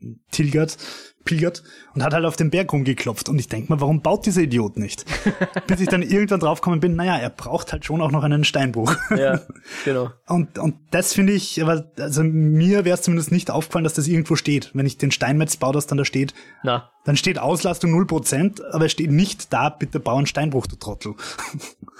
[0.00, 0.76] losgetilgert,
[1.24, 1.62] pilgert
[1.94, 3.28] und hat halt auf den Berg rumgeklopft.
[3.28, 5.04] Und ich denk mal, warum baut dieser Idiot nicht?
[5.66, 8.94] Bis ich dann irgendwann draufgekommen bin, naja, er braucht halt schon auch noch einen Steinbruch.
[9.16, 9.40] ja,
[9.84, 10.10] genau.
[10.26, 14.08] Und, und das finde ich, aber also mir wäre es zumindest nicht aufgefallen, dass das
[14.08, 14.70] irgendwo steht.
[14.74, 18.86] Wenn ich den Steinmetz baue, dass dann da steht, Na, dann steht Auslastung 0%, aber
[18.86, 21.14] es steht nicht da, bitte bau einen Steinbruch, du Trottel.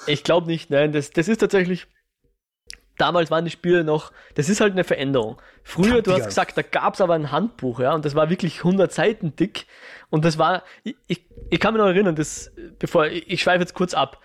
[0.06, 1.86] Ich glaube nicht, nein, das, das ist tatsächlich.
[3.00, 5.40] Damals waren die Spiele noch, das ist halt eine Veränderung.
[5.62, 8.92] Früher, du hast gesagt, da gab's aber ein Handbuch, ja, und das war wirklich 100
[8.92, 9.66] Seiten dick.
[10.10, 13.60] Und das war, ich, ich, ich kann mich noch erinnern, das, bevor, ich, ich schweife
[13.60, 14.20] jetzt kurz ab.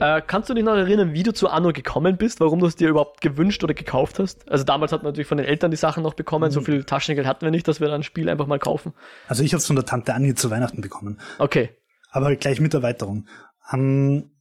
[0.00, 2.74] Äh, kannst du dich noch erinnern, wie du zu Anno gekommen bist, warum du es
[2.74, 4.50] dir überhaupt gewünscht oder gekauft hast?
[4.50, 7.28] Also damals hat man natürlich von den Eltern die Sachen noch bekommen, so viel Taschengeld
[7.28, 8.92] hatten wir nicht, dass wir dann ein Spiel einfach mal kaufen.
[9.28, 11.20] Also ich habe es von der Tante Annie zu Weihnachten bekommen.
[11.38, 11.70] Okay.
[12.10, 13.28] aber gleich mit Erweiterung.
[13.72, 14.32] Ähm,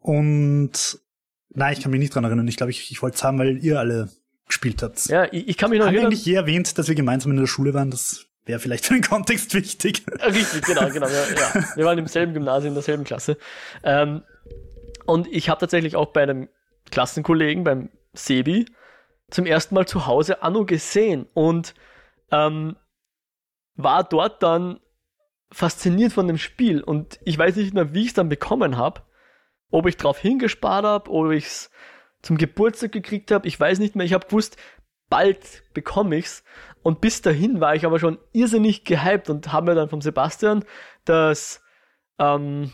[0.00, 0.98] und
[1.50, 2.48] nein, ich kann mich nicht dran erinnern.
[2.48, 4.10] Ich glaube, ich, ich wollte es haben, weil ihr alle
[4.46, 5.06] gespielt habt.
[5.06, 6.12] Ja, ich, ich kann mich noch Haben wir erinnern.
[6.12, 7.90] eigentlich je erwähnt, dass wir gemeinsam in der Schule waren?
[7.90, 10.04] Das wäre vielleicht für den Kontext wichtig.
[10.24, 11.06] Richtig, genau, genau.
[11.06, 11.64] Ja, ja.
[11.76, 13.36] Wir waren im selben Gymnasium, in derselben Klasse.
[13.84, 14.22] Ähm,
[15.06, 16.48] und ich habe tatsächlich auch bei einem
[16.90, 18.66] Klassenkollegen, beim Sebi,
[19.30, 21.74] zum ersten Mal zu Hause Anno gesehen und
[22.32, 22.76] ähm,
[23.76, 24.80] war dort dann
[25.52, 26.82] fasziniert von dem Spiel.
[26.82, 29.02] Und ich weiß nicht mehr, wie ich es dann bekommen habe.
[29.70, 31.70] Ob ich drauf hingespart habe, ob ich es
[32.22, 33.48] zum Geburtstag gekriegt habe.
[33.48, 34.04] Ich weiß nicht mehr.
[34.04, 34.56] Ich habe gewusst,
[35.08, 36.44] bald bekomme ich's.
[36.82, 40.64] Und bis dahin war ich aber schon irrsinnig gehypt und habe mir dann vom Sebastian
[41.04, 41.62] das,
[42.18, 42.72] ähm,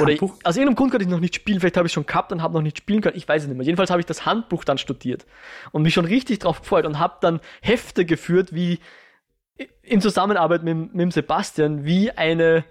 [0.00, 1.60] Oder ich, aus irgendeinem Grund konnte ich noch nicht spielen.
[1.60, 3.16] Vielleicht habe ich es schon gehabt und habe noch nicht spielen können.
[3.16, 3.64] Ich weiß es nicht mehr.
[3.64, 5.26] Jedenfalls habe ich das Handbuch dann studiert
[5.70, 8.80] und mich schon richtig drauf gefreut und habe dann Hefte geführt, wie
[9.82, 12.64] in Zusammenarbeit mit, mit Sebastian, wie eine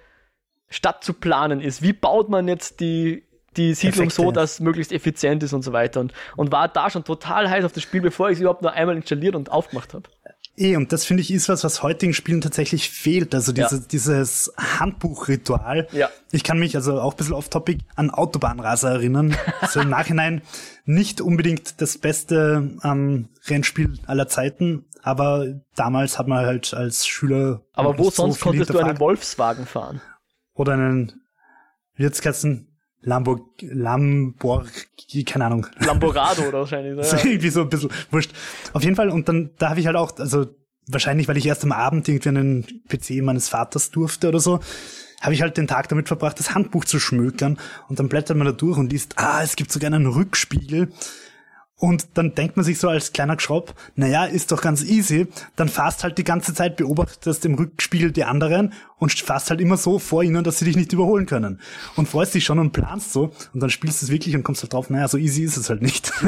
[0.70, 1.82] Stadt zu planen ist.
[1.82, 3.24] Wie baut man jetzt die,
[3.58, 4.24] die Siedlung Effekte.
[4.24, 6.00] so, dass möglichst effizient ist und so weiter.
[6.00, 8.74] Und, und war da schon total heiß auf das Spiel, bevor ich es überhaupt nur
[8.74, 10.10] einmal installiert und aufgemacht habe.
[10.58, 13.36] Eh, und das finde ich ist was, was heutigen Spielen tatsächlich fehlt.
[13.36, 13.82] Also diese, ja.
[13.92, 15.88] dieses Handbuchritual.
[15.92, 16.10] Ja.
[16.32, 19.36] Ich kann mich also auch ein bisschen off-topic an Autobahnraser erinnern.
[19.62, 20.42] also im Nachhinein
[20.86, 27.62] nicht unbedingt das beste ähm, Rennspiel aller Zeiten, aber damals hat man halt als Schüler.
[27.74, 30.02] Aber wo sonst so konntest du einen Wolfswagen fahren?
[30.56, 31.14] Oder einen,
[31.96, 32.24] wie jetzt
[33.02, 35.68] Lambo, Lamborghini, keine Ahnung.
[35.78, 37.06] Lamborado oder wahrscheinlich.
[37.06, 37.24] So, ja.
[37.24, 38.32] irgendwie so ein bisschen wurscht.
[38.74, 40.48] Auf jeden Fall, und dann, da habe ich halt auch, also
[40.88, 44.60] wahrscheinlich, weil ich erst am Abend irgendwie den PC meines Vaters durfte oder so,
[45.22, 48.48] habe ich halt den Tag damit verbracht, das Handbuch zu schmökern und dann blättert man
[48.48, 50.92] da durch und liest, ah, es gibt sogar einen Rückspiegel
[51.78, 55.28] und dann denkt man sich so als kleiner Schropp, naja, ist doch ganz easy.
[55.58, 59.76] Dann fast halt die ganze Zeit, beobachtest im Rückspiegel die anderen und fast halt immer
[59.76, 61.60] so vor ihnen, dass sie dich nicht überholen können.
[61.98, 64.64] Und freust dich schon und planst so und dann spielst du es wirklich und kommst
[64.64, 66.14] halt drauf, naja, so easy ist es halt nicht.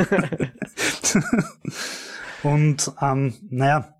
[2.43, 3.96] und ähm, naja,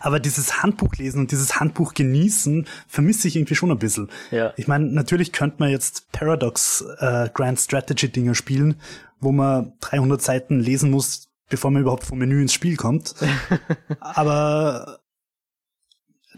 [0.00, 4.10] aber dieses Handbuch lesen und dieses Handbuch genießen vermisse ich irgendwie schon ein bisschen.
[4.30, 4.52] Ja.
[4.56, 8.76] Ich meine, natürlich könnte man jetzt Paradox äh, Grand Strategy Dinger spielen,
[9.20, 13.14] wo man 300 Seiten lesen muss, bevor man überhaupt vom Menü ins Spiel kommt.
[14.00, 15.00] Aber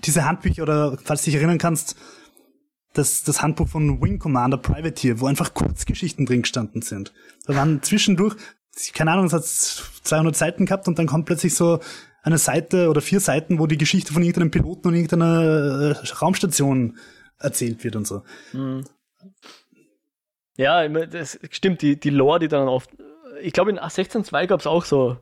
[0.04, 1.96] diese Handbücher oder falls du dich erinnern kannst,
[2.94, 7.12] das, das Handbuch von Wing Commander Privateer, wo einfach Kurzgeschichten drin gestanden sind.
[7.46, 8.36] Da waren zwischendurch,
[8.94, 11.80] keine Ahnung, es hat 200 Seiten gehabt und dann kommt plötzlich so
[12.24, 16.96] eine Seite oder vier Seiten, wo die Geschichte von irgendeinem Piloten und irgendeiner äh, Raumstation
[17.38, 18.22] erzählt wird und so.
[18.52, 18.84] Mhm.
[20.56, 22.90] Ja, das stimmt, die, die Lore, die dann oft.
[23.42, 25.18] Ich glaube, in A16.2 gab es auch so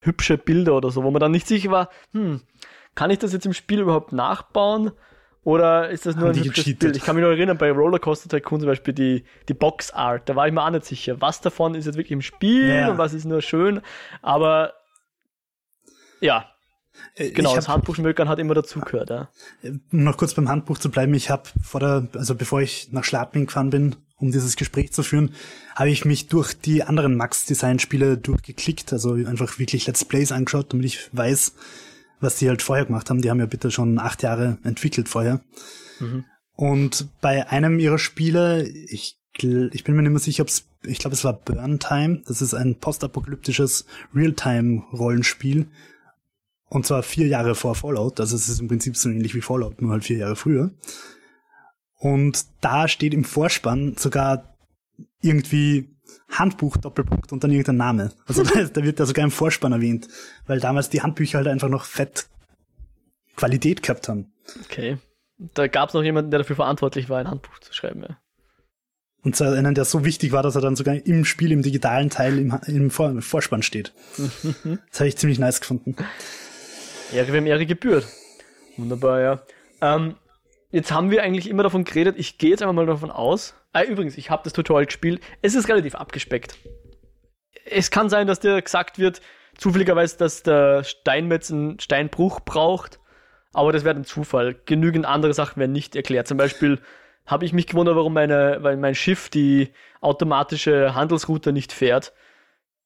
[0.00, 2.42] hübsche Bilder oder so, wo man dann nicht sicher war, hm,
[2.94, 4.92] kann ich das jetzt im Spiel überhaupt nachbauen?
[5.44, 6.78] Oder ist das nur ein hübsches gecheatet?
[6.78, 6.96] Bild?
[6.96, 10.34] Ich kann mich noch erinnern, bei Rollercoaster Tycoon zum Beispiel die, die Box Art, da
[10.34, 12.90] war ich mir auch nicht sicher, was davon ist jetzt wirklich im Spiel ja.
[12.90, 13.82] und was ist nur schön.
[14.22, 14.72] Aber
[16.24, 16.54] ja,
[17.16, 19.28] äh, genau, hab, das Handbuchschmökern hat immer dazugehört, ja.
[19.62, 23.04] Um noch kurz beim Handbuch zu bleiben, ich habe vor der, also bevor ich nach
[23.04, 25.34] Schladming gefahren bin, um dieses Gespräch zu führen,
[25.74, 30.86] habe ich mich durch die anderen Max-Design-Spiele durchgeklickt, also einfach wirklich Let's Plays angeschaut, damit
[30.86, 31.54] ich weiß,
[32.20, 33.22] was die halt vorher gemacht haben.
[33.22, 35.40] Die haben ja bitte schon acht Jahre entwickelt vorher.
[35.98, 36.24] Mhm.
[36.56, 40.98] Und bei einem ihrer Spiele, ich, ich bin mir nicht mehr sicher, ob es, ich
[40.98, 42.22] glaube, es war Burn Time.
[42.26, 43.84] Das ist ein postapokalyptisches
[44.14, 45.66] Realtime-Rollenspiel,
[46.74, 48.18] und zwar vier Jahre vor Fallout.
[48.18, 50.72] Also es ist im Prinzip so ähnlich wie Fallout, nur halt vier Jahre früher.
[52.00, 54.58] Und da steht im Vorspann sogar
[55.22, 55.96] irgendwie
[56.28, 58.12] Handbuch, Doppelpunkt und dann irgendein Name.
[58.26, 60.08] Also da, wird ja sogar im Vorspann erwähnt,
[60.48, 62.26] weil damals die Handbücher halt einfach noch fett
[63.36, 64.32] Qualität gehabt haben.
[64.64, 64.98] Okay.
[65.38, 68.18] Da gab es noch jemanden, der dafür verantwortlich war, ein Handbuch zu schreiben, ja.
[69.22, 72.10] Und zwar einen, der so wichtig war, dass er dann sogar im Spiel, im digitalen
[72.10, 73.92] Teil, im, im Vorspann steht.
[74.90, 75.96] das habe ich ziemlich nice gefunden.
[77.14, 78.06] Ehre, wem Ehre gebührt.
[78.76, 79.42] Wunderbar, ja.
[79.80, 80.16] Ähm,
[80.70, 83.54] jetzt haben wir eigentlich immer davon geredet, ich gehe jetzt einfach mal davon aus.
[83.72, 85.22] Ah, übrigens, ich habe das Tutorial gespielt.
[85.42, 86.56] Es ist relativ abgespeckt.
[87.64, 89.20] Es kann sein, dass dir gesagt wird,
[89.56, 93.00] zufälligerweise, dass der Steinmetz einen Steinbruch braucht.
[93.52, 94.56] Aber das wäre ein Zufall.
[94.66, 96.26] Genügend andere Sachen werden nicht erklärt.
[96.26, 96.80] Zum Beispiel
[97.26, 102.12] habe ich mich gewundert, warum meine, weil mein Schiff die automatische Handelsroute nicht fährt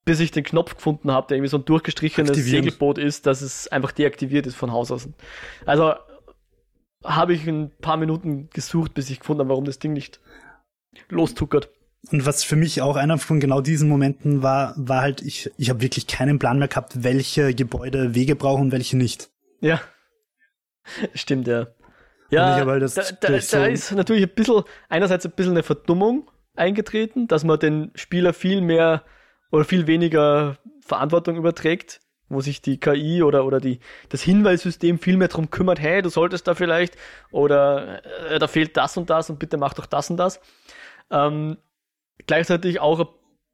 [0.08, 3.68] bis ich den Knopf gefunden habe, der irgendwie so ein durchgestrichenes Segelboot ist, dass es
[3.68, 5.06] einfach deaktiviert ist von Haus aus.
[5.66, 5.92] Also
[7.04, 10.18] habe ich ein paar Minuten gesucht, bis ich gefunden habe, warum das Ding nicht
[11.10, 11.68] lostuckert.
[12.10, 15.68] Und was für mich auch einer von genau diesen Momenten war, war halt, ich, ich
[15.68, 19.28] habe wirklich keinen Plan mehr gehabt, welche Gebäude Wege brauchen und welche nicht.
[19.60, 19.78] Ja.
[21.12, 21.66] Stimmt, ja.
[22.30, 25.62] Ja, halt das, da, da, da so ist natürlich ein bisschen, einerseits ein bisschen eine
[25.62, 29.04] Verdummung eingetreten, dass man den Spieler viel mehr
[29.50, 35.16] oder viel weniger Verantwortung überträgt, wo sich die KI oder, oder die, das Hinweissystem viel
[35.16, 36.96] mehr darum kümmert, hey, du solltest da vielleicht
[37.30, 40.40] oder äh, da fehlt das und das und bitte mach doch das und das.
[41.10, 41.56] Ähm,
[42.26, 43.06] gleichzeitig auch ein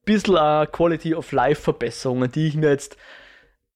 [0.05, 2.97] bisschen uh, Quality of Life Verbesserungen, die ich mir jetzt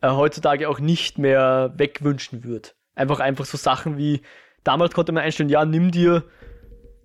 [0.01, 2.71] äh, heutzutage auch nicht mehr wegwünschen würde.
[2.95, 4.23] Einfach, einfach so Sachen wie,
[4.65, 6.25] damals konnte man einstellen, ja, nimm dir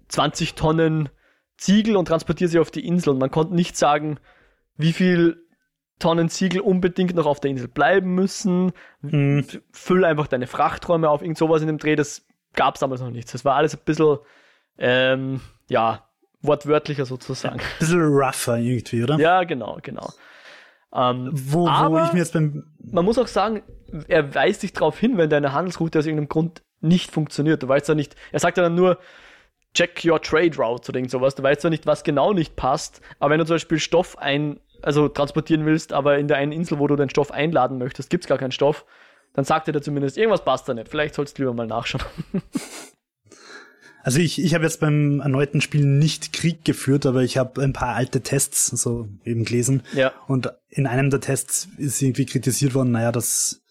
[0.09, 1.09] 20 Tonnen
[1.57, 4.19] Ziegel und transportiere sie auf die Insel und man konnte nicht sagen,
[4.77, 5.43] wie viel
[5.99, 8.73] Tonnen Ziegel unbedingt noch auf der Insel bleiben müssen.
[9.01, 9.45] Mhm.
[9.71, 11.95] Füll einfach deine Frachträume auf, irgend sowas in dem Dreh.
[11.95, 13.33] Das gab es damals noch nicht.
[13.33, 14.17] Das war alles ein bisschen,
[14.77, 16.07] ähm, ja,
[16.41, 17.59] wortwörtlicher sozusagen.
[17.59, 19.17] Ein bisschen rougher irgendwie, oder?
[19.17, 20.09] Ja, genau, genau.
[20.93, 22.65] Ähm, wo, wo ich mir jetzt beim.
[22.79, 23.63] Man muss auch sagen,
[24.07, 27.63] er weist dich darauf hin, wenn deine Handelsroute aus irgendeinem Grund nicht funktioniert.
[27.63, 28.99] Du weißt ja nicht, er sagt ja dann nur,
[29.73, 31.35] check your trade route oder irgend sowas.
[31.35, 34.59] Du weißt ja nicht, was genau nicht passt, aber wenn du zum Beispiel Stoff ein,
[34.81, 38.27] also transportieren willst, aber in der einen Insel, wo du den Stoff einladen möchtest, gibt's
[38.27, 38.85] gar keinen Stoff,
[39.33, 40.89] dann sagt er dir zumindest, irgendwas passt da nicht.
[40.89, 42.03] Vielleicht sollst du lieber mal nachschauen.
[44.05, 47.71] Also ich, ich habe jetzt beim erneuten Spiel nicht Krieg geführt, aber ich habe ein
[47.71, 49.81] paar alte Tests so eben gelesen.
[49.93, 50.11] Ja.
[50.27, 53.62] Und in einem der Tests ist irgendwie kritisiert worden, naja, dass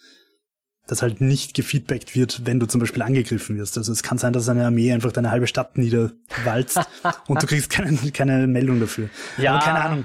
[0.87, 3.79] das halt nicht gefeedbackt wird, wenn du zum Beispiel angegriffen wirst.
[3.79, 6.81] Also es kann sein, dass eine Armee einfach deine halbe Stadt niederwalzt
[7.29, 9.09] und du kriegst keine, keine Meldung dafür.
[9.39, 9.53] Ja.
[9.55, 10.05] Aber keine Ahnung.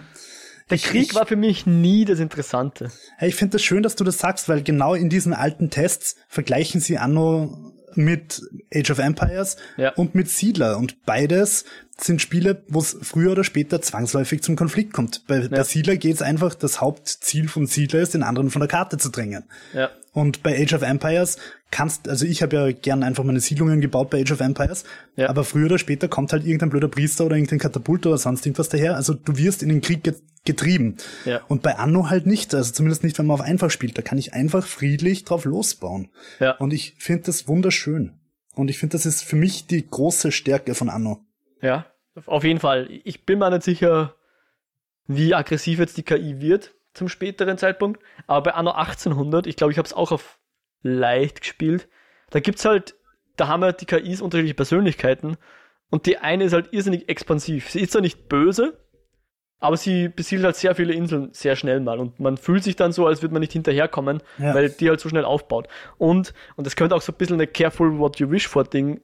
[0.70, 2.92] Der Krieg ich, war für mich nie das Interessante.
[3.22, 6.82] Ich finde das schön, dass du das sagst, weil genau in diesen alten Tests vergleichen
[6.82, 8.42] sie Anno mit
[8.74, 9.92] Age of Empires ja.
[9.94, 10.78] und mit Siedler.
[10.78, 11.66] Und beides
[11.98, 15.26] sind Spiele, wo es früher oder später zwangsläufig zum Konflikt kommt.
[15.28, 15.48] Bei, ja.
[15.48, 18.98] bei Siedler geht es einfach, das Hauptziel von Siedler ist, den anderen von der Karte
[18.98, 19.46] zu drängen.
[19.74, 19.90] Ja.
[20.18, 21.38] Und bei Age of Empires
[21.70, 24.84] kannst, also ich habe ja gern einfach meine Siedlungen gebaut bei Age of Empires,
[25.16, 25.30] ja.
[25.30, 28.68] aber früher oder später kommt halt irgendein blöder Priester oder irgendein Katapult oder sonst irgendwas
[28.68, 28.96] daher.
[28.96, 30.02] Also du wirst in den Krieg
[30.44, 30.98] getrieben.
[31.26, 31.42] Ja.
[31.48, 33.96] Und bei Anno halt nicht, also zumindest nicht, wenn man auf einfach spielt.
[33.96, 36.10] Da kann ich einfach friedlich drauf losbauen.
[36.40, 36.54] Ja.
[36.54, 38.20] Und ich finde das wunderschön.
[38.56, 41.20] Und ich finde, das ist für mich die große Stärke von Anno.
[41.62, 41.86] Ja,
[42.26, 42.90] auf jeden Fall.
[43.04, 44.16] Ich bin mir nicht sicher,
[45.06, 48.02] wie aggressiv jetzt die KI wird zum späteren Zeitpunkt.
[48.26, 50.40] Aber bei Anno 1800, ich glaube, ich habe es auch auf
[50.82, 51.88] leicht gespielt.
[52.30, 52.96] Da gibt's halt,
[53.36, 55.38] da haben halt die KIs unterschiedliche Persönlichkeiten.
[55.90, 57.70] Und die eine ist halt irrsinnig expansiv.
[57.70, 58.78] Sie ist zwar nicht böse,
[59.60, 62.92] aber sie besiedelt halt sehr viele Inseln sehr schnell mal und man fühlt sich dann
[62.92, 64.54] so, als würde man nicht hinterherkommen, ja.
[64.54, 65.68] weil die halt so schnell aufbaut.
[65.98, 69.02] Und, und das könnte auch so ein bisschen eine Careful What You Wish for Ding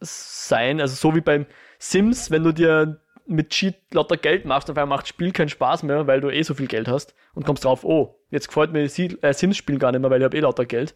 [0.00, 1.46] sein, also so wie beim
[1.78, 5.82] Sims, wenn du dir mit Cheat lauter Geld machst, auf einmal macht Spiel keinen Spaß
[5.84, 8.82] mehr, weil du eh so viel Geld hast und kommst drauf, oh, jetzt gefällt mir
[8.82, 10.94] äh, Sims-Spiel gar nicht mehr, weil ich habe eh lauter Geld.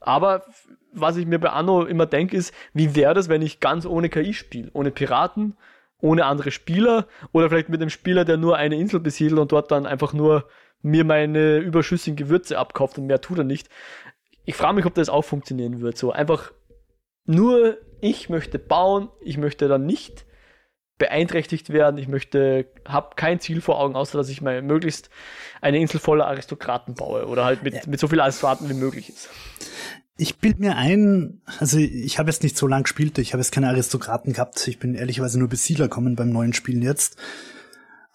[0.00, 0.44] Aber
[0.92, 4.08] was ich mir bei Anno immer denke, ist, wie wäre das, wenn ich ganz ohne
[4.08, 4.70] KI spiele?
[4.72, 5.56] Ohne Piraten,
[6.00, 9.70] ohne andere Spieler oder vielleicht mit einem Spieler, der nur eine Insel besiedelt und dort
[9.70, 10.48] dann einfach nur
[10.80, 13.68] mir meine überschüssigen Gewürze abkauft und mehr tut er nicht.
[14.44, 15.98] Ich frage mich, ob das auch funktionieren wird.
[15.98, 16.52] So einfach
[17.24, 20.24] nur ich möchte bauen, ich möchte dann nicht
[20.98, 25.10] beeinträchtigt werden, ich möchte, habe kein Ziel vor Augen, außer dass ich mal möglichst
[25.60, 27.80] eine Insel voller Aristokraten baue oder halt mit, ja.
[27.86, 29.28] mit so vielen Aristokraten wie möglich ist.
[30.16, 33.52] Ich bild mir ein, also ich habe jetzt nicht so lang gespielt, ich habe jetzt
[33.52, 37.16] keine Aristokraten gehabt, ich bin ehrlicherweise nur bis Siedler kommen beim neuen Spielen jetzt.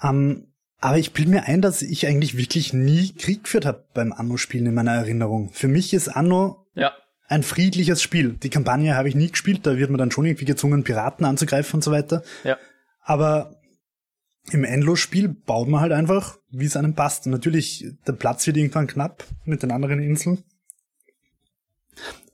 [0.01, 0.47] Ähm,
[0.81, 4.65] aber ich bild mir ein, dass ich eigentlich wirklich nie Krieg geführt habe beim Anno-Spielen
[4.65, 5.51] in meiner Erinnerung.
[5.53, 6.91] Für mich ist Anno ja.
[7.29, 8.33] ein friedliches Spiel.
[8.33, 11.77] Die Kampagne habe ich nie gespielt, da wird man dann schon irgendwie gezwungen, Piraten anzugreifen
[11.77, 12.21] und so weiter.
[12.43, 12.57] Ja.
[13.03, 13.59] Aber
[14.51, 17.27] im Endlos-Spiel baut man halt einfach, wie es einem passt.
[17.27, 20.43] Natürlich, der Platz wird irgendwann knapp mit den anderen Inseln.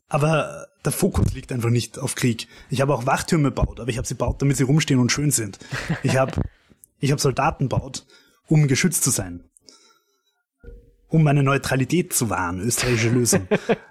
[0.08, 2.48] Aber der Fokus liegt einfach nicht auf Krieg.
[2.70, 5.32] Ich habe auch Wachtürme gebaut, aber ich habe sie gebaut, damit sie rumstehen und schön
[5.32, 5.60] sind.
[6.04, 6.42] Ich habe
[7.00, 8.06] ich hab Soldaten gebaut,
[8.48, 9.44] um geschützt zu sein.
[11.08, 13.48] Um meine Neutralität zu wahren, österreichische Lösung.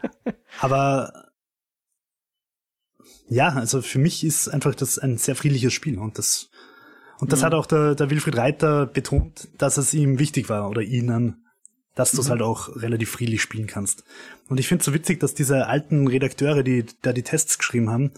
[0.61, 1.29] aber
[3.29, 6.51] ja, also für mich ist einfach das ein sehr friedliches Spiel und das
[7.21, 7.47] und das mhm.
[7.47, 11.45] hat auch der, der Wilfried Reiter betont, dass es ihm wichtig war oder ihnen,
[11.95, 12.33] dass du es mhm.
[12.33, 14.05] halt auch relativ friedlich spielen kannst.
[14.49, 17.91] Und ich finde es so witzig, dass diese alten Redakteure, die da die Tests geschrieben
[17.91, 18.13] haben,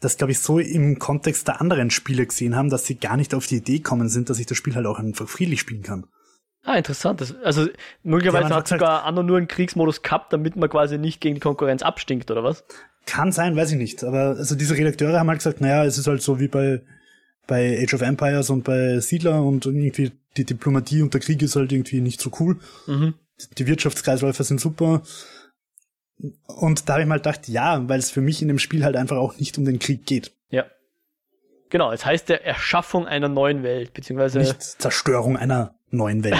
[0.00, 3.34] das glaube ich so im Kontext der anderen Spiele gesehen haben, dass sie gar nicht
[3.34, 6.06] auf die Idee kommen sind, dass ich das Spiel halt auch einfach friedlich spielen kann.
[6.64, 7.20] Ah, interessant.
[7.20, 7.66] Das, also
[8.02, 11.82] möglicherweise hat sogar Anno nur einen Kriegsmodus gehabt, damit man quasi nicht gegen die Konkurrenz
[11.82, 12.64] abstinkt, oder was?
[13.04, 14.04] Kann sein, weiß ich nicht.
[14.04, 16.82] Aber also diese Redakteure haben halt gesagt, naja, es ist halt so wie bei,
[17.46, 21.56] bei Age of Empires und bei Siedler und irgendwie die Diplomatie und der Krieg ist
[21.56, 22.58] halt irgendwie nicht so cool.
[22.86, 23.14] Mhm.
[23.58, 25.02] Die Wirtschaftskreisläufe sind super.
[26.46, 28.96] Und da habe ich mal gedacht, ja, weil es für mich in dem Spiel halt
[28.96, 30.32] einfach auch nicht um den Krieg geht.
[30.50, 30.66] Ja.
[31.70, 34.38] Genau, es heißt der Erschaffung einer neuen Welt, beziehungsweise.
[34.38, 36.38] Nicht Zerstörung einer neuen Welt.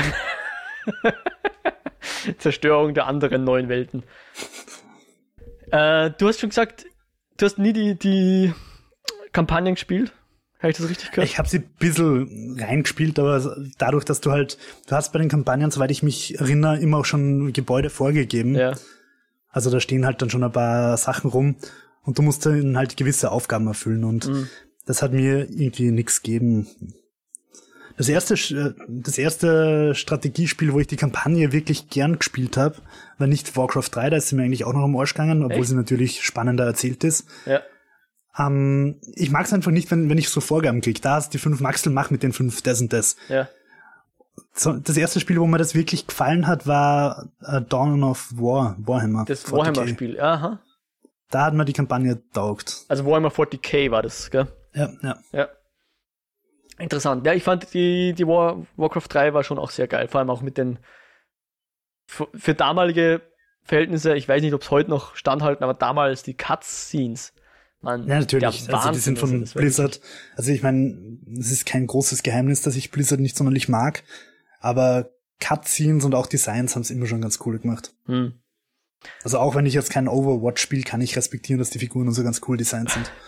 [2.39, 4.05] Zerstörung der anderen neuen Welten.
[5.71, 6.87] äh, du hast schon gesagt,
[7.39, 8.53] du hast nie die, die
[9.33, 10.13] Kampagnen gespielt.
[10.63, 11.29] Habe ich das richtig gehört?
[11.29, 15.29] Ich habe sie ein bisschen reingespielt, aber dadurch, dass du halt, du hast bei den
[15.29, 18.55] Kampagnen, soweit ich mich erinnere, immer auch schon Gebäude vorgegeben.
[18.55, 18.75] Ja.
[19.49, 21.57] Also da stehen halt dann schon ein paar Sachen rum
[22.05, 24.49] und du musst dann halt gewisse Aufgaben erfüllen und mhm.
[24.87, 26.69] das hat mir irgendwie nichts gegeben.
[27.99, 32.77] Das erste, das erste Strategiespiel, wo ich die Kampagne wirklich gern gespielt habe,
[33.19, 35.59] war nicht Warcraft 3, da ist sie mir eigentlich auch noch am Arsch gegangen, obwohl
[35.59, 35.69] Echt?
[35.69, 37.27] sie natürlich spannender erzählt ist.
[37.47, 37.61] Ja.
[38.39, 41.01] Ähm, ich mag es einfach nicht, wenn, wenn ich so Vorgaben kriege.
[41.01, 43.17] Da hast die fünf Maxel, mach mit den fünf das und das.
[43.29, 43.49] Ja.
[44.55, 48.77] So, das erste Spiel, wo mir das wirklich gefallen hat, war uh, Dawn of War,
[48.79, 49.25] Warhammer.
[49.27, 49.53] Das 40K.
[49.53, 50.61] Warhammer-Spiel, aha.
[51.31, 52.85] Da hat mir die Kampagne taugt.
[52.89, 54.49] Also Warhammer 40k war das, gell?
[54.75, 55.19] Ja, ja.
[55.33, 55.49] Ja.
[56.79, 57.25] Interessant.
[57.27, 60.09] Ja, ich fand die, die War, Warcraft 3 war schon auch sehr geil.
[60.09, 60.79] Vor allem auch mit den
[62.07, 63.23] für, für damalige
[63.63, 67.33] Verhältnisse, ich weiß nicht, ob es heute noch standhalten, aber damals die Cutscenes.
[67.83, 68.73] Man, Ja, natürlich.
[68.73, 70.01] Also die sind von war Blizzard.
[70.37, 74.05] Also ich meine, es ist kein großes Geheimnis, dass ich Blizzard nicht sonderlich mag,
[74.61, 75.11] aber
[75.41, 77.93] Cutscenes und auch Designs haben es immer schon ganz cool gemacht.
[78.07, 78.35] Hm.
[79.25, 82.15] Also auch wenn ich jetzt kein Overwatch spiele, kann ich respektieren, dass die Figuren und
[82.15, 83.11] so ganz cool designt sind.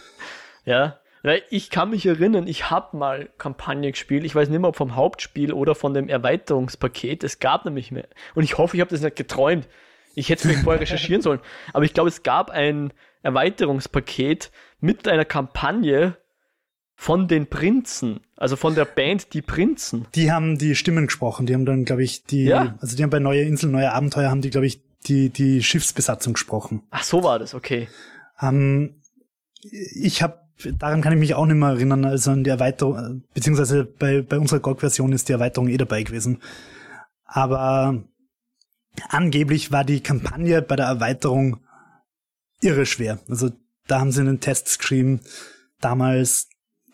[0.67, 4.25] Ja, weil ich kann mich erinnern, ich habe mal Kampagne gespielt.
[4.25, 7.23] Ich weiß nicht mehr, ob vom Hauptspiel oder von dem Erweiterungspaket.
[7.23, 8.09] Es gab nämlich mehr.
[8.35, 9.69] Und ich hoffe, ich habe das nicht geträumt.
[10.15, 11.41] Ich hätte es vielleicht vorher recherchieren sollen.
[11.73, 12.93] Aber ich glaube, es gab ein
[13.23, 14.51] Erweiterungspaket
[14.81, 16.17] mit einer Kampagne
[16.97, 18.21] von den Prinzen.
[18.37, 20.07] Also von der Band Die Prinzen.
[20.15, 22.77] Die haben die Stimmen gesprochen, die haben dann, glaube ich, die, Ja.
[22.81, 26.35] also die haben bei Neue Insel, Neue Abenteuer haben die, glaube ich, die, die Schiffsbesatzung
[26.35, 26.83] gesprochen.
[26.91, 27.89] Ach, so war das, okay.
[28.41, 29.01] Ähm,
[29.63, 30.41] ich habe,
[30.79, 34.39] daran kann ich mich auch nicht mehr erinnern, also an die Erweiterung, beziehungsweise bei, bei
[34.39, 36.41] unserer GOG-Version ist die Erweiterung eh dabei gewesen.
[37.25, 38.03] Aber
[39.09, 41.61] angeblich war die Kampagne bei der Erweiterung
[42.61, 43.19] irre schwer.
[43.29, 43.51] Also
[43.87, 45.21] da haben sie in den Tests geschrieben,
[45.81, 46.49] damals,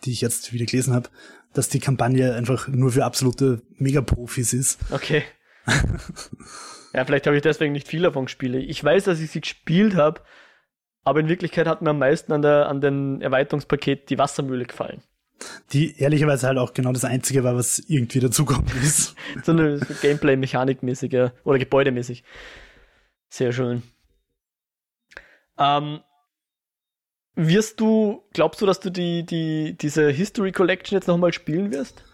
[0.04, 1.08] die ich jetzt wieder gelesen habe,
[1.52, 4.78] dass die Kampagne einfach nur für absolute Megaprofis ist.
[4.90, 5.24] Okay.
[6.94, 8.54] ja, vielleicht habe ich deswegen nicht viel davon gespielt.
[8.68, 10.22] Ich weiß, dass ich sie gespielt habe,
[11.04, 15.02] aber in Wirklichkeit hat mir am meisten an, der, an den Erweiterungspaket die Wassermühle gefallen.
[15.72, 19.14] Die ehrlicherweise halt auch genau das Einzige war, was irgendwie dazugekommen ist.
[19.44, 22.24] So eine so Gameplay-Mechanik-mäßige oder gebäudemäßig.
[23.28, 23.82] Sehr schön.
[25.58, 26.00] Ähm,
[27.34, 32.04] wirst du, glaubst du, dass du die, die, diese History Collection jetzt nochmal spielen wirst?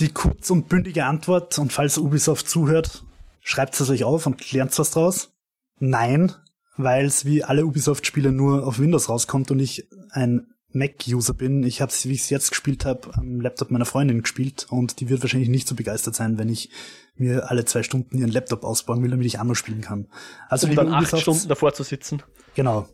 [0.00, 3.04] Die kurz und bündige Antwort, und falls Ubisoft zuhört,
[3.40, 5.32] schreibt es euch auf und lernt was draus.
[5.78, 6.32] Nein,
[6.76, 11.62] weil es wie alle Ubisoft-Spiele nur auf Windows rauskommt und ich ein Mac-User bin.
[11.64, 15.00] Ich habe es, wie ich es jetzt gespielt habe, am Laptop meiner Freundin gespielt und
[15.00, 16.70] die wird wahrscheinlich nicht so begeistert sein, wenn ich
[17.16, 20.08] mir alle zwei Stunden ihren Laptop ausbauen will, damit ich Anno spielen kann.
[20.48, 22.22] Also Um dann acht Stunden davor zu sitzen.
[22.54, 22.88] Genau.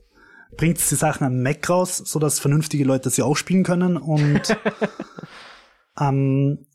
[0.57, 4.57] Bringt die Sachen am Mac raus, sodass vernünftige Leute sie auch spielen können und
[6.01, 6.67] ähm,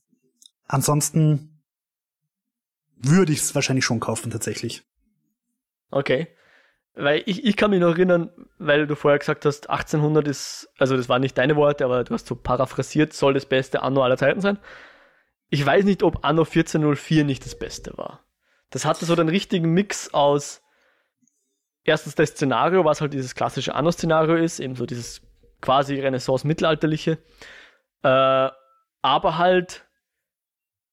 [0.67, 1.61] ansonsten
[2.95, 4.83] würde ich es wahrscheinlich schon kaufen tatsächlich.
[5.91, 6.27] Okay.
[6.95, 8.29] Weil ich, ich kann mich noch erinnern,
[8.59, 12.13] weil du vorher gesagt hast, 1800 ist, also das waren nicht deine Worte, aber du
[12.13, 14.59] hast so paraphrasiert, soll das beste Anno aller Zeiten sein.
[15.49, 18.23] Ich weiß nicht, ob Anno 1404 nicht das Beste war.
[18.69, 20.63] Das hatte so den richtigen Mix aus
[21.83, 25.21] erstens das Szenario, was halt dieses klassische Anno-Szenario ist, eben so dieses
[25.61, 27.17] quasi Renaissance-Mittelalterliche,
[28.03, 28.49] äh,
[29.01, 29.85] aber halt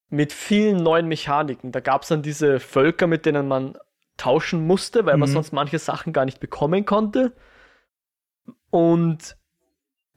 [0.09, 1.72] mit vielen neuen Mechaniken.
[1.72, 3.78] Da gab es dann diese Völker, mit denen man
[4.21, 5.35] tauschen musste, weil man Mhm.
[5.35, 7.35] sonst manche Sachen gar nicht bekommen konnte.
[8.71, 9.37] Und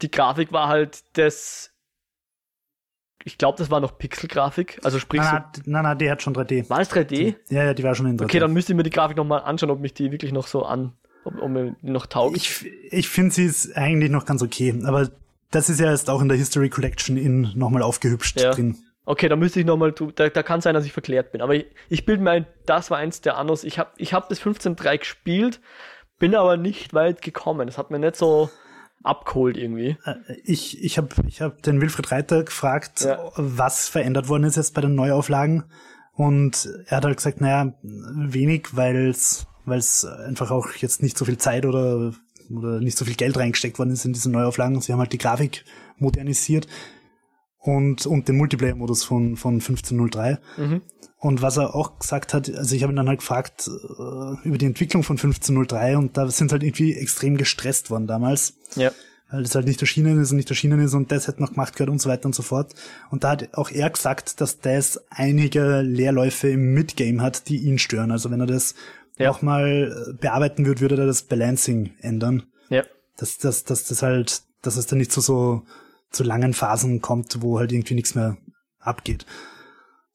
[0.01, 1.71] die Grafik war halt das.
[3.25, 4.79] Ich glaube, das war noch Pixelgrafik.
[4.83, 6.69] Also sprich, so, Nein, nein, nein, nein, die hat schon 3D.
[6.69, 7.35] war es 3D?
[7.49, 8.25] Ja, ja, die war schon in 3D.
[8.25, 10.63] Okay, dann müsste ich mir die Grafik nochmal anschauen, ob mich die wirklich noch so
[10.65, 10.91] an,
[11.23, 12.35] ob, ob mir die noch taugt.
[12.35, 15.09] ich ich finde sie ist eigentlich noch ganz okay, aber
[15.51, 18.51] das ist ja jetzt auch in der History Collection in nochmal aufgehübscht Ja.
[18.51, 18.77] drin.
[19.05, 21.41] Okay, da müsste ich nochmal, da, da kann sein, dass ich verklärt bin.
[21.41, 23.63] Aber ich, ich bilde mir ein, das war eins der Annos.
[23.63, 25.59] Ich habe ich hab das 15.3 gespielt,
[26.19, 27.67] bin aber nicht weit gekommen.
[27.67, 28.49] Das hat mir nicht so
[29.03, 29.97] abgeholt irgendwie.
[30.05, 33.19] Äh, Ich, ich habe ich hab den Wilfried Reiter gefragt, Ja.
[33.35, 35.65] was verändert worden ist jetzt bei den Neuauflagen.
[36.13, 39.47] Und er hat halt gesagt, naja, wenig, weil es
[40.05, 42.13] einfach auch jetzt nicht so viel Zeit oder,
[42.49, 44.79] oder nicht so viel Geld reingesteckt worden ist in diese Neuauflagen.
[44.79, 45.65] Sie haben halt die Grafik
[45.97, 46.67] modernisiert
[47.63, 50.37] und, und den Multiplayer-Modus von, von 1503.
[50.57, 50.81] Mhm.
[51.17, 54.57] Und was er auch gesagt hat, also ich habe ihn dann halt gefragt äh, über
[54.57, 58.91] die Entwicklung von 1503 und da sind halt irgendwie extrem gestresst worden damals Ja.
[59.31, 61.73] weil das halt nicht erschienen ist und nicht erschienen ist und das hätte noch gemacht
[61.77, 62.73] gehört und so weiter und so fort.
[63.09, 67.79] Und da hat auch er gesagt, dass das einige Leerläufe im Midgame hat, die ihn
[67.79, 68.11] stören.
[68.11, 68.75] Also wenn er das
[69.17, 69.29] Ja.
[69.31, 72.43] auch mal äh, bearbeiten würde, würde er das Balancing ändern.
[72.69, 72.83] Ja.
[73.15, 75.63] Dass, dass, dass das halt, dass es dann nicht zu so
[76.13, 78.37] zu langen Phasen kommt, wo halt irgendwie nichts mehr
[78.79, 79.25] abgeht.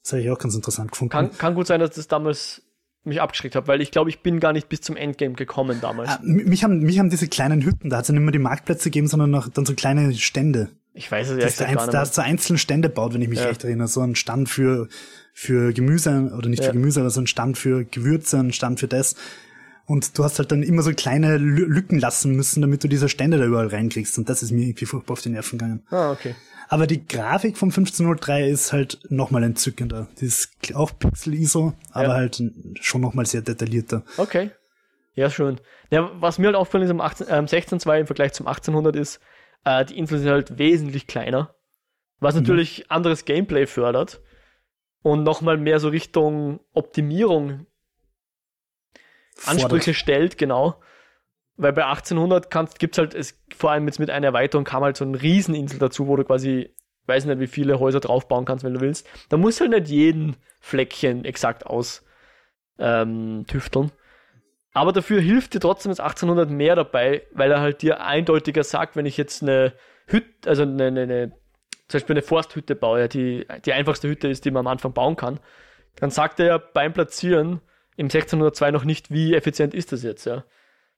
[0.03, 1.11] Das habe ich auch ganz interessant gefunden.
[1.11, 2.63] Kann, kann gut sein, dass das damals
[3.05, 6.09] mich abgeschreckt hat, weil ich glaube, ich bin gar nicht bis zum Endgame gekommen damals.
[6.11, 8.39] Ah, mich haben, mich haben diese kleinen Hütten, da hat es ja nicht mehr die
[8.39, 10.71] Marktplätze gegeben, sondern noch dann so kleine Stände.
[10.95, 13.39] Ich weiß es gesagt gar nicht da hast du einzelne Stände baut, wenn ich mich
[13.39, 13.47] Ja.
[13.47, 13.87] recht erinnere.
[13.89, 14.89] So ein Stand für,
[15.33, 16.67] für Gemüse, oder nicht Ja.
[16.71, 19.15] für Gemüse, aber so ein Stand für Gewürze, ein Stand für das.
[19.89, 23.39] Und du hast halt dann immer so kleine Lücken lassen müssen, damit du diese Stände
[23.39, 24.19] da überall reinkriegst.
[24.19, 25.83] Und das ist mir irgendwie furchtbar auf die Nerven gegangen.
[25.89, 26.35] Ah, okay.
[26.69, 30.09] Aber die Grafik vom 1503 ist halt nochmal entzückender.
[30.21, 32.15] Die ist auch Pixel-ISO, aber ja.
[32.15, 32.43] halt
[32.83, 34.05] schon nochmal sehr detaillierter.
[34.19, 34.51] Okay.
[35.15, 35.59] Ja, schön.
[35.91, 39.21] Ja, was mir halt aufgefallen ist am 18, äh, 16.2 im Vergleich zum 1800 ist,
[39.65, 41.55] äh, die Inseln sind halt wesentlich kleiner.
[42.21, 42.43] Was mhm.
[42.43, 44.21] natürlich anderes Gameplay fördert
[45.01, 47.67] und nochmal mehr so Richtung Optimierung
[49.47, 50.81] Ansprüche stellt, genau.
[51.57, 54.97] Weil bei 1800 kannst, gibt's halt, es, vor allem jetzt mit einer Erweiterung kam halt
[54.97, 56.75] so eine Rieseninsel dazu, wo du quasi,
[57.07, 59.09] weiß nicht, wie viele Häuser draufbauen kannst, wenn du willst.
[59.29, 62.05] Da musst du halt nicht jeden Fleckchen exakt aus
[62.79, 63.91] ähm, tüfteln.
[64.73, 68.95] Aber dafür hilft dir trotzdem das 1800 mehr dabei, weil er halt dir eindeutiger sagt,
[68.95, 69.73] wenn ich jetzt eine
[70.07, 71.33] Hütte, also eine, eine, eine
[71.89, 75.17] zum Beispiel eine Forsthütte baue, die die einfachste Hütte ist, die man am Anfang bauen
[75.17, 75.41] kann,
[75.97, 77.61] dann sagt er ja beim Platzieren
[77.99, 80.45] im 1602 noch nicht, wie effizient ist das jetzt, ja.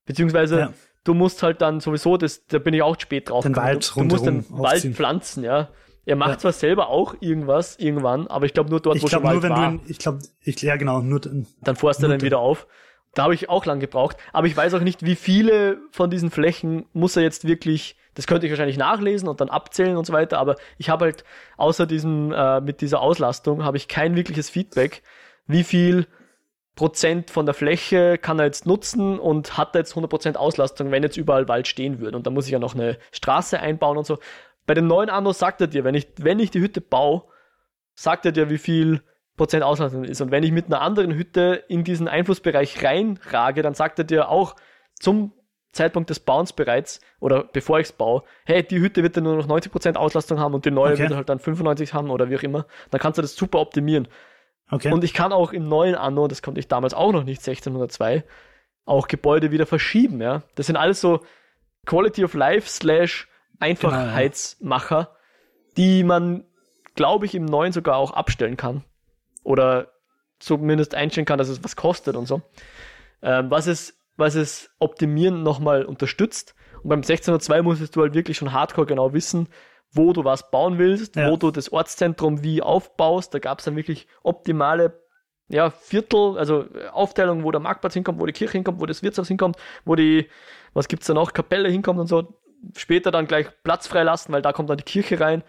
[0.07, 0.72] Beziehungsweise ja.
[1.05, 3.42] du musst halt dann sowieso, das, da bin ich auch spät drauf.
[3.42, 4.59] Den Wald du, du musst den aufziehen.
[4.59, 5.70] Wald pflanzen, ja.
[6.05, 6.38] Er macht ja.
[6.38, 9.42] zwar selber auch irgendwas irgendwann, aber ich glaube nur dort, ich wo schon Wald nur,
[9.42, 9.70] wenn war.
[9.70, 12.66] Du ihn, ich glaube, ich, ja genau, nur dann forst er dann wieder auf.
[13.14, 16.30] Da habe ich auch lang gebraucht, aber ich weiß auch nicht, wie viele von diesen
[16.30, 20.12] Flächen muss er jetzt wirklich das könnte ich wahrscheinlich nachlesen und dann abzählen und so
[20.12, 21.24] weiter, aber ich habe halt
[21.57, 25.03] außer diesem, äh, mit dieser Auslastung, habe ich kein wirkliches Feedback,
[25.46, 26.07] wie viel
[26.80, 31.02] Prozent von der Fläche kann er jetzt nutzen und hat er jetzt 100% Auslastung, wenn
[31.02, 32.16] jetzt überall Wald stehen würde.
[32.16, 34.18] Und da muss ich ja noch eine Straße einbauen und so.
[34.64, 37.24] Bei den neuen Anno sagt er dir, wenn ich, wenn ich die Hütte baue,
[37.94, 39.02] sagt er dir, wie viel
[39.36, 40.22] Prozent Auslastung ist.
[40.22, 44.30] Und wenn ich mit einer anderen Hütte in diesen Einflussbereich reinrage, dann sagt er dir
[44.30, 44.56] auch
[44.98, 45.34] zum
[45.72, 49.36] Zeitpunkt des Bauens bereits oder bevor ich es baue, hey, die Hütte wird dann nur
[49.36, 51.02] noch 90% Auslastung haben und die neue okay.
[51.02, 54.08] wird halt dann 95 haben oder wie auch immer, dann kannst du das super optimieren.
[54.70, 54.92] Okay.
[54.92, 58.24] Und ich kann auch im neuen Anno, das konnte ich damals auch noch nicht, 1602,
[58.84, 60.42] auch Gebäude wieder verschieben, ja.
[60.54, 61.20] Das sind alles so
[61.86, 65.16] Quality of Life slash Einfachheitsmacher, genau,
[65.76, 66.44] die man,
[66.94, 68.84] glaube ich, im neuen sogar auch abstellen kann.
[69.42, 69.92] Oder
[70.38, 72.42] zumindest einstellen kann, dass es was kostet und so.
[73.22, 76.54] Ähm, was es was es Optimieren nochmal unterstützt.
[76.82, 79.48] Und beim 1602 musstest du halt wirklich schon hardcore genau wissen,
[79.93, 81.30] wo du was bauen willst, ja.
[81.30, 83.34] wo du das Ortszentrum wie aufbaust.
[83.34, 85.01] Da gab es dann wirklich optimale
[85.49, 89.28] ja, Viertel, also Aufteilung, wo der Marktplatz hinkommt, wo die Kirche hinkommt, wo das Wirtshaus
[89.28, 90.28] hinkommt, wo die,
[90.74, 92.38] was gibt's da noch, Kapelle hinkommt und so.
[92.76, 95.43] Später dann gleich Platz freilassen, weil da kommt dann die Kirche rein.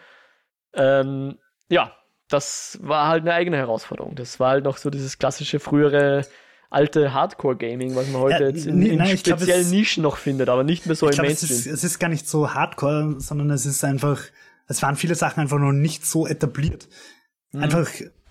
[0.74, 1.38] Ähm,
[1.70, 1.96] ja,
[2.30, 4.16] das war halt eine eigene Herausforderung.
[4.16, 6.26] Das war halt noch so dieses klassische frühere
[6.72, 10.49] alte Hardcore-Gaming, was man heute ja, jetzt in, in nein, speziellen glaub, Nischen noch findet,
[10.49, 11.51] aber nicht mehr so im glaub, Mainstream.
[11.51, 14.22] Es ist, es ist gar nicht so Hardcore, sondern es ist einfach,
[14.67, 16.88] es waren viele Sachen einfach noch nicht so etabliert.
[17.51, 17.63] Mhm.
[17.63, 17.89] Einfach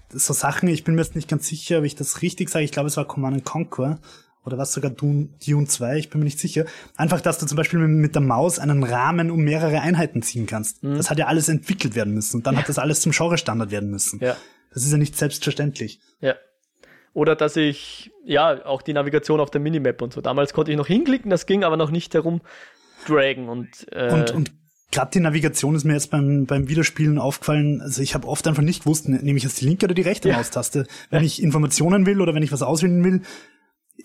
[0.09, 2.73] so Sachen, ich bin mir jetzt nicht ganz sicher, ob ich das richtig sage, ich
[2.73, 4.01] glaube, es war Command Conquer
[4.43, 6.65] oder was sogar Dune, Dune 2, ich bin mir nicht sicher.
[6.97, 10.83] Einfach, dass du zum Beispiel mit der Maus einen Rahmen um mehrere Einheiten ziehen kannst.
[10.83, 10.97] Mhm.
[10.97, 12.61] Das hat ja alles entwickelt werden müssen und dann ja.
[12.61, 14.19] hat das alles zum Genre-Standard werden müssen.
[14.21, 14.35] Ja.
[14.73, 16.01] Das ist ja nicht selbstverständlich.
[16.21, 16.37] Ja.
[17.13, 20.21] Oder dass ich, ja, auch die Navigation auf der Minimap und so.
[20.21, 22.41] Damals konnte ich noch hinklicken, das ging aber noch nicht herum
[23.07, 24.53] dragen und, äh, und, und
[24.91, 27.81] gerade die Navigation ist mir jetzt beim, beim Wiederspielen aufgefallen.
[27.81, 30.03] Also ich habe oft einfach nicht gewusst, ne, nehme ich jetzt die linke oder die
[30.03, 30.37] rechte ja.
[30.37, 30.87] Maustaste.
[31.11, 31.27] Wenn ja.
[31.27, 33.23] ich Informationen will oder wenn ich was auswählen will,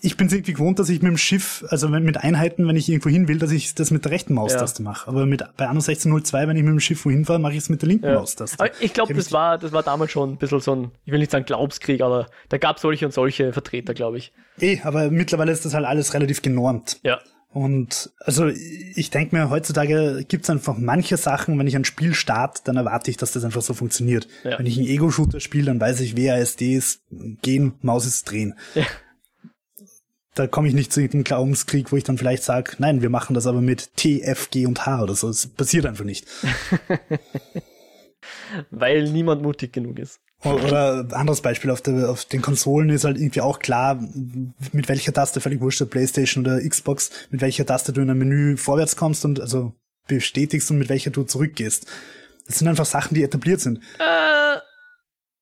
[0.02, 3.08] ich bin irgendwie gewohnt, dass ich mit dem Schiff, also mit Einheiten, wenn ich irgendwo
[3.08, 4.88] hin will, dass ich das mit der rechten Maustaste ja.
[4.88, 5.08] mache.
[5.08, 7.68] Aber mit bei Anno 1602, wenn ich mit dem Schiff wohin fahre, mache ich es
[7.68, 8.14] mit der linken ja.
[8.14, 8.58] Maustaste.
[8.58, 11.18] Aber ich glaube, das war, das war damals schon ein bisschen so ein, ich will
[11.18, 14.32] nicht sagen Glaubskrieg, aber da gab es solche und solche Vertreter, glaube ich.
[14.60, 16.98] Eh, aber mittlerweile ist das halt alles relativ genormt.
[17.02, 17.18] Ja.
[17.50, 22.12] Und also ich denke mir, heutzutage gibt es einfach manche Sachen, wenn ich ein Spiel
[22.12, 24.28] starte, dann erwarte ich, dass das einfach so funktioniert.
[24.44, 24.58] Ja.
[24.58, 27.00] Wenn ich einen Ego-Shooter spiele, dann weiß ich, WASD ist
[27.40, 28.54] gehen, Maus ist drehen.
[28.74, 28.82] Ja
[30.36, 33.34] da komme ich nicht zu dem Glaubenskrieg, wo ich dann vielleicht sage, nein, wir machen
[33.34, 35.28] das aber mit T, F, G und H oder so.
[35.28, 36.26] Das passiert einfach nicht.
[38.70, 40.20] Weil niemand mutig genug ist.
[40.44, 43.98] Oder anderes Beispiel auf, der, auf den Konsolen ist halt irgendwie auch klar,
[44.72, 48.18] mit welcher Taste, völlig wurscht, der Playstation oder Xbox, mit welcher Taste du in einem
[48.18, 49.72] Menü vorwärts kommst und also
[50.06, 51.86] bestätigst und mit welcher du zurückgehst.
[52.46, 53.78] Das sind einfach Sachen, die etabliert sind.
[53.98, 54.45] Äh,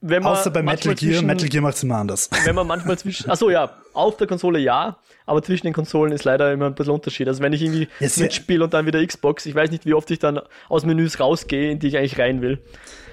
[0.06, 2.28] wenn man Außer bei Metal Gear, Metal Gear macht es immer anders.
[2.44, 6.24] Wenn man manchmal zwischen, achso ja, auf der Konsole ja, aber zwischen den Konsolen ist
[6.24, 7.26] leider immer ein bisschen Unterschied.
[7.26, 9.94] Also wenn ich irgendwie yes, Switch spiele und dann wieder Xbox, ich weiß nicht, wie
[9.94, 12.58] oft ich dann aus Menüs rausgehe, in die ich eigentlich rein will.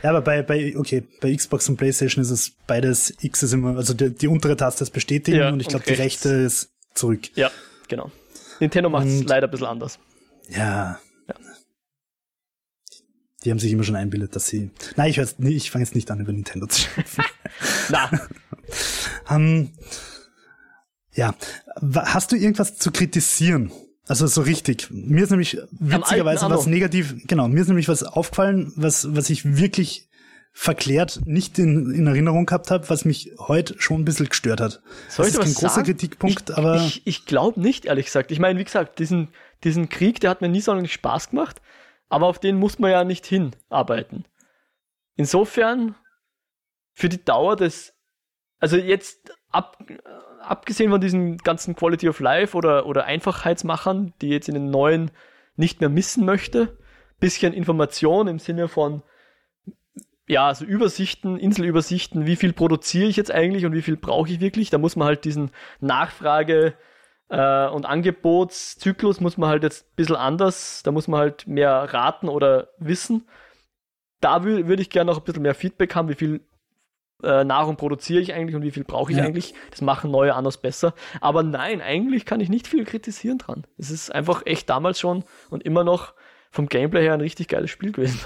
[0.04, 3.78] Ja, aber bei, bei, okay, bei Xbox und Playstation ist es beides, X ist immer,
[3.78, 7.22] also die, die untere Taste ist bestätigen ja, und ich glaube die rechte ist zurück.
[7.36, 7.52] Ja,
[7.88, 8.12] genau.
[8.60, 9.98] Nintendo macht es leider ein bisschen anders.
[10.50, 11.00] Ja,
[13.44, 14.70] die haben sich immer schon einbildet, dass sie.
[14.96, 17.24] Nein, ich, weiß, nee, ich fange jetzt nicht an, über Nintendo zu sprechen.
[17.90, 18.10] Na.
[19.30, 19.72] um, ähm,
[21.14, 21.36] Ja.
[21.96, 23.72] Hast du irgendwas zu kritisieren?
[24.08, 24.90] Also so richtig.
[24.92, 29.58] Mir ist nämlich witzigerweise was negativ, genau, mir ist nämlich was aufgefallen, was, was ich
[29.58, 30.10] wirklich
[30.54, 34.82] verklärt nicht in, in Erinnerung gehabt habe, was mich heute schon ein bisschen gestört hat.
[35.08, 35.86] Soll das ist kein großer sagen?
[35.86, 36.76] Kritikpunkt, ich, aber.
[36.76, 38.32] Ich, ich glaube nicht, ehrlich gesagt.
[38.32, 39.30] Ich meine, wie gesagt, diesen,
[39.64, 41.62] diesen Krieg, der hat mir nie sonderlich Spaß gemacht,
[42.12, 44.26] aber auf den muss man ja nicht hinarbeiten.
[45.16, 45.96] Insofern,
[46.94, 47.94] für die Dauer des,
[48.60, 49.82] also jetzt ab,
[50.42, 55.12] abgesehen von diesen ganzen Quality of Life oder, oder Einfachheitsmachern, die jetzt in den neuen
[55.56, 56.78] nicht mehr missen möchte,
[57.20, 59.04] bisschen Information im Sinne von
[60.28, 64.40] ja, also Übersichten, Inselübersichten, wie viel produziere ich jetzt eigentlich und wie viel brauche ich
[64.40, 64.70] wirklich.
[64.70, 66.74] Da muss man halt diesen Nachfrage-
[67.32, 71.72] äh, und Angebotszyklus muss man halt jetzt ein bisschen anders, da muss man halt mehr
[71.72, 73.26] raten oder wissen.
[74.20, 76.42] Da würde würd ich gerne noch ein bisschen mehr Feedback haben, wie viel
[77.24, 79.24] äh, Nahrung produziere ich eigentlich und wie viel brauche ich ja.
[79.24, 79.54] eigentlich.
[79.70, 80.94] Das machen neue anders besser.
[81.22, 83.66] Aber nein, eigentlich kann ich nicht viel kritisieren dran.
[83.78, 86.14] Es ist einfach echt damals schon und immer noch
[86.52, 88.20] vom Gameplay her ein richtig geiles Spiel gewesen.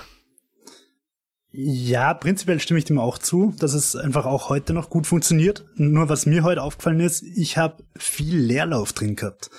[1.58, 5.64] Ja, prinzipiell stimme ich dem auch zu, dass es einfach auch heute noch gut funktioniert.
[5.76, 9.49] Nur was mir heute aufgefallen ist, ich habe viel Leerlauf drin gehabt.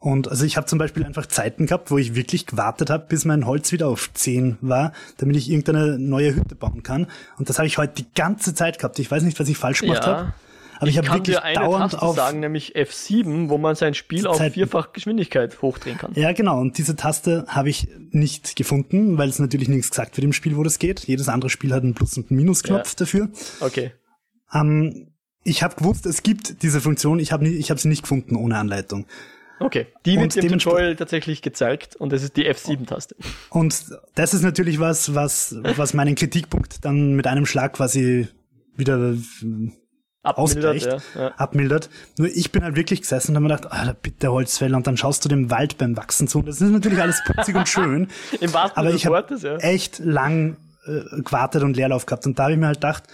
[0.00, 3.24] Und also ich habe zum Beispiel einfach Zeiten gehabt, wo ich wirklich gewartet habe, bis
[3.24, 7.06] mein Holz wieder auf 10 war, damit ich irgendeine neue Hütte bauen kann.
[7.36, 8.98] Und das habe ich heute die ganze Zeit gehabt.
[8.98, 10.16] Ich weiß nicht, was ich falsch gemacht ja.
[10.16, 10.34] habe.
[10.78, 14.26] Aber ich, ich habe wirklich dauernd Taste auf sagen, nämlich F7, wo man sein Spiel
[14.26, 16.12] auf vierfach Geschwindigkeit hochdrehen kann.
[16.14, 16.60] Ja, genau.
[16.60, 20.56] Und diese Taste habe ich nicht gefunden, weil es natürlich nichts gesagt wird im Spiel,
[20.56, 21.00] wo das geht.
[21.06, 22.94] Jedes andere Spiel hat einen Plus- und einen Minusknopf ja.
[22.96, 23.28] dafür.
[23.60, 23.92] Okay.
[24.54, 25.12] Ähm,
[25.44, 27.18] ich habe gewusst, es gibt diese Funktion.
[27.18, 29.06] Ich habe ich hab sie nicht gefunden ohne Anleitung.
[29.60, 33.16] Okay, die wird im Tutorial tatsächlich gezeigt und das ist die F7-Taste.
[33.50, 38.28] Und das ist natürlich was, was, was meinen Kritikpunkt dann mit einem Schlag quasi
[38.76, 39.16] wieder
[40.22, 41.28] abmildert, ja, ja.
[41.36, 41.90] abmildert.
[42.18, 44.96] Nur ich bin halt wirklich gesessen und habe mir gedacht, ah, bitte Holzfäller und dann
[44.96, 46.42] schaust du dem Wald beim Wachsen zu.
[46.42, 48.08] Das ist natürlich alles putzig und schön.
[48.40, 49.56] Im wahrsten aber ich habe ja.
[49.58, 50.56] echt lang
[50.86, 53.04] äh, gewartet und Leerlauf gehabt und da habe ich mir halt gedacht,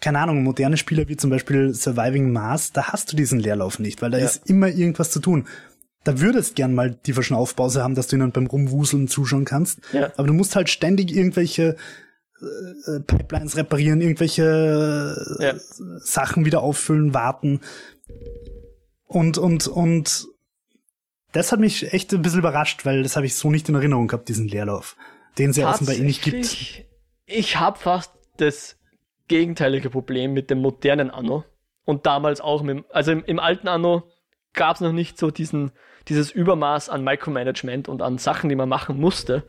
[0.00, 4.00] keine Ahnung, moderne Spiele wie zum Beispiel Surviving Mars, da hast du diesen Leerlauf nicht,
[4.02, 4.24] weil da ja.
[4.24, 5.46] ist immer irgendwas zu tun.
[6.04, 9.80] Da würdest gern mal die Verschnaufpause haben, dass du ihnen beim Rumwuseln zuschauen kannst.
[9.92, 10.10] Ja.
[10.16, 11.76] Aber du musst halt ständig irgendwelche
[12.42, 15.54] äh, Pipelines reparieren, irgendwelche ja.
[15.98, 17.60] Sachen wieder auffüllen, warten.
[19.06, 20.28] Und, und, und
[21.32, 24.08] das hat mich echt ein bisschen überrascht, weil das habe ich so nicht in Erinnerung
[24.08, 24.96] gehabt, diesen Leerlauf,
[25.38, 26.84] den es ja offenbar eh nicht gibt.
[27.26, 28.76] Ich habe fast das
[29.28, 31.44] gegenteilige Problem mit dem modernen Anno.
[31.84, 34.04] Und damals auch mit, also im, im alten Anno
[34.52, 35.72] gab es noch nicht so diesen,
[36.08, 39.44] dieses Übermaß an Micromanagement und an Sachen, die man machen musste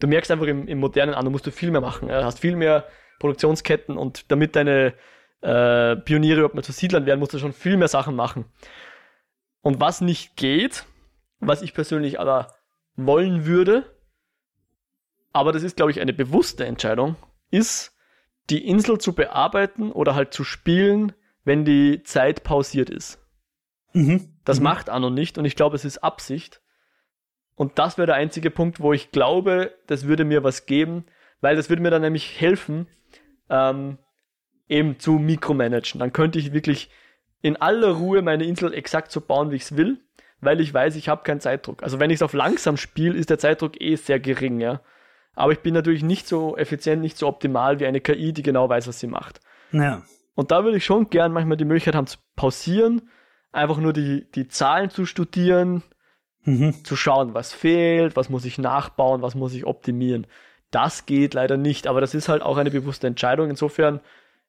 [0.00, 2.08] du merkst einfach im, im modernen Anno musst du viel mehr machen.
[2.08, 2.86] Du hast viel mehr
[3.18, 4.94] Produktionsketten und damit deine
[5.40, 8.46] äh, Pioniere ob mal zu Siedlern werden, musst du schon viel mehr Sachen machen.
[9.60, 10.86] Und was nicht geht,
[11.40, 12.54] was ich persönlich aber
[12.96, 13.84] wollen würde,
[15.32, 17.16] aber das ist, glaube ich, eine bewusste Entscheidung,
[17.50, 17.94] ist,
[18.48, 21.12] die Insel zu bearbeiten oder halt zu spielen,
[21.44, 23.18] wenn die Zeit pausiert ist.
[23.92, 24.38] Mhm.
[24.44, 24.64] Das mhm.
[24.64, 26.62] macht Anno nicht und ich glaube, es ist Absicht.
[27.56, 31.06] Und das wäre der einzige Punkt, wo ich glaube, das würde mir was geben,
[31.40, 32.86] weil das würde mir dann nämlich helfen,
[33.50, 33.98] ähm,
[34.68, 35.98] eben zu mikromanagen.
[35.98, 36.90] Dann könnte ich wirklich
[37.40, 40.00] in aller Ruhe meine Insel exakt so bauen, wie ich es will,
[40.40, 41.82] weil ich weiß, ich habe keinen Zeitdruck.
[41.82, 44.82] Also wenn ich es auf langsam spiele, ist der Zeitdruck eh sehr gering, ja.
[45.34, 48.68] Aber ich bin natürlich nicht so effizient, nicht so optimal wie eine KI, die genau
[48.68, 49.40] weiß, was sie macht.
[49.72, 50.02] Ja.
[50.34, 53.10] Und da würde ich schon gern manchmal die Möglichkeit haben zu pausieren,
[53.52, 55.82] einfach nur die, die Zahlen zu studieren,
[56.46, 56.84] mhm.
[56.84, 60.26] zu schauen, was fehlt, was muss ich nachbauen, was muss ich optimieren.
[60.70, 63.50] Das geht leider nicht, aber das ist halt auch eine bewusste Entscheidung.
[63.50, 64.00] Insofern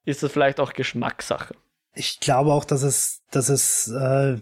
[0.05, 1.55] ist das vielleicht auch Geschmackssache.
[1.93, 4.37] Ich glaube auch, dass es, dass es äh,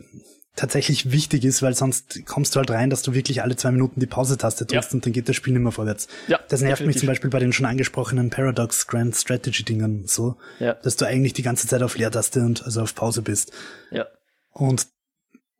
[0.55, 3.99] tatsächlich wichtig ist, weil sonst kommst du halt rein, dass du wirklich alle zwei Minuten
[3.99, 4.95] die Pause-Taste drückst ja.
[4.95, 6.07] und dann geht das Spiel nicht mehr vorwärts.
[6.27, 6.87] Ja, das nervt definitiv.
[6.87, 10.73] mich zum Beispiel bei den schon angesprochenen Paradox Grand Strategy Dingern so, ja.
[10.73, 13.51] dass du eigentlich die ganze Zeit auf Leertaste und also auf Pause bist.
[13.91, 14.05] Ja.
[14.51, 14.87] Und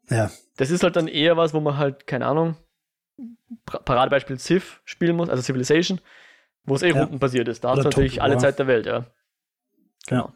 [0.10, 0.32] ja.
[0.58, 2.56] Das ist halt dann eher was, wo man halt, keine Ahnung,
[3.66, 6.02] Paradebeispiel Civ spielen muss, also Civilization,
[6.64, 7.02] wo es eh ja.
[7.02, 7.64] rundenbasiert ist.
[7.64, 9.06] Da hast du natürlich alle Zeit der Welt, ja.
[10.08, 10.34] Genau.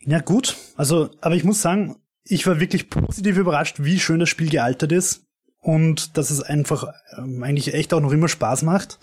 [0.00, 0.56] Ja, gut.
[0.76, 4.92] Also, aber ich muss sagen, ich war wirklich positiv überrascht, wie schön das Spiel gealtert
[4.92, 5.26] ist
[5.58, 8.98] und dass es einfach ähm, eigentlich echt auch noch immer Spaß macht.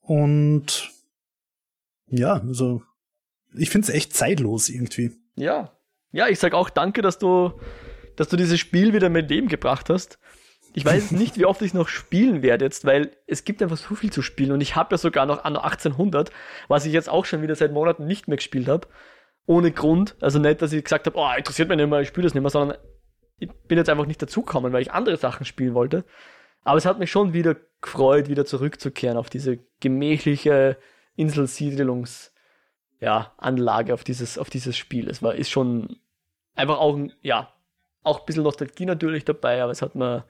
[0.00, 0.90] Und
[2.06, 2.82] ja, also
[3.54, 5.12] ich finde es echt zeitlos irgendwie.
[5.36, 5.72] Ja,
[6.12, 7.52] ja, ich sag auch danke, dass du,
[8.16, 10.18] dass du dieses Spiel wieder mit Leben gebracht hast.
[10.72, 13.94] Ich weiß nicht, wie oft ich noch spielen werde jetzt, weil es gibt einfach so
[13.94, 16.30] viel zu spielen und ich habe ja sogar noch Anno 1800,
[16.68, 18.88] was ich jetzt auch schon wieder seit Monaten nicht mehr gespielt habe.
[19.46, 20.16] ohne Grund.
[20.20, 22.42] Also nicht, dass ich gesagt habe, oh, interessiert mich nicht mehr, ich spiele das nicht
[22.42, 22.78] mehr, sondern
[23.38, 26.04] ich bin jetzt einfach nicht dazugekommen, weil ich andere Sachen spielen wollte.
[26.62, 30.76] Aber es hat mich schon wieder gefreut, wieder zurückzukehren auf diese gemächliche
[31.16, 32.32] Inselsiedlungs,
[33.00, 35.08] ja, Anlage, auf dieses, auf dieses Spiel.
[35.08, 35.96] Es war, ist schon
[36.54, 37.52] einfach auch, ja,
[38.02, 40.24] auch ein bisschen Nostalgie natürlich dabei, aber es hat mir,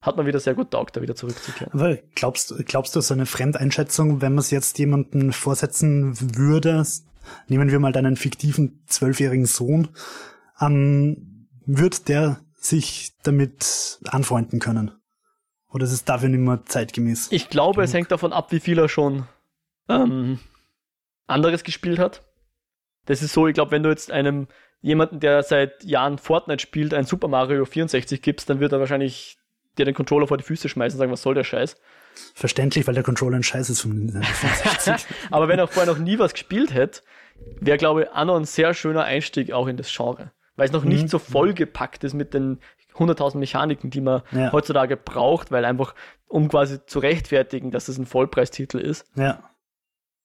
[0.00, 1.72] hat mir wieder sehr gut taugt, da wieder zurückzukehren.
[1.72, 6.84] Aber glaubst, glaubst du, so eine Fremdeinschätzung, wenn man es jetzt jemandem vorsetzen würde,
[7.48, 9.88] nehmen wir mal deinen fiktiven zwölfjährigen Sohn,
[10.60, 14.92] ähm, wird der sich damit anfreunden können?
[15.68, 17.28] Oder ist es dafür nicht mehr zeitgemäß?
[17.32, 17.84] Ich glaube, genug?
[17.84, 19.26] es hängt davon ab, wie viel er schon
[19.88, 20.38] ähm,
[21.26, 22.22] anderes gespielt hat.
[23.06, 24.48] Das ist so, ich glaube, wenn du jetzt einem
[24.80, 29.38] jemanden, der seit Jahren Fortnite spielt, ein Super Mario 64 gibst, dann wird er wahrscheinlich
[29.78, 31.76] dir den Controller vor die Füße schmeißen und sagen, was soll der Scheiß?
[32.34, 35.06] Verständlich, weil der Controller ein Scheiß ist von 64.
[35.30, 37.02] Aber wenn er vorher noch nie was gespielt hätte,
[37.60, 40.32] wäre, glaube ich, auch noch ein sehr schöner Einstieg auch in das Genre.
[40.56, 40.90] Weil es noch mhm.
[40.90, 42.60] nicht so vollgepackt ist mit den
[42.94, 44.52] 100.000 Mechaniken, die man ja.
[44.52, 45.94] heutzutage braucht, weil einfach,
[46.28, 49.04] um quasi zu rechtfertigen, dass es ein Vollpreistitel ist.
[49.16, 49.42] Ja.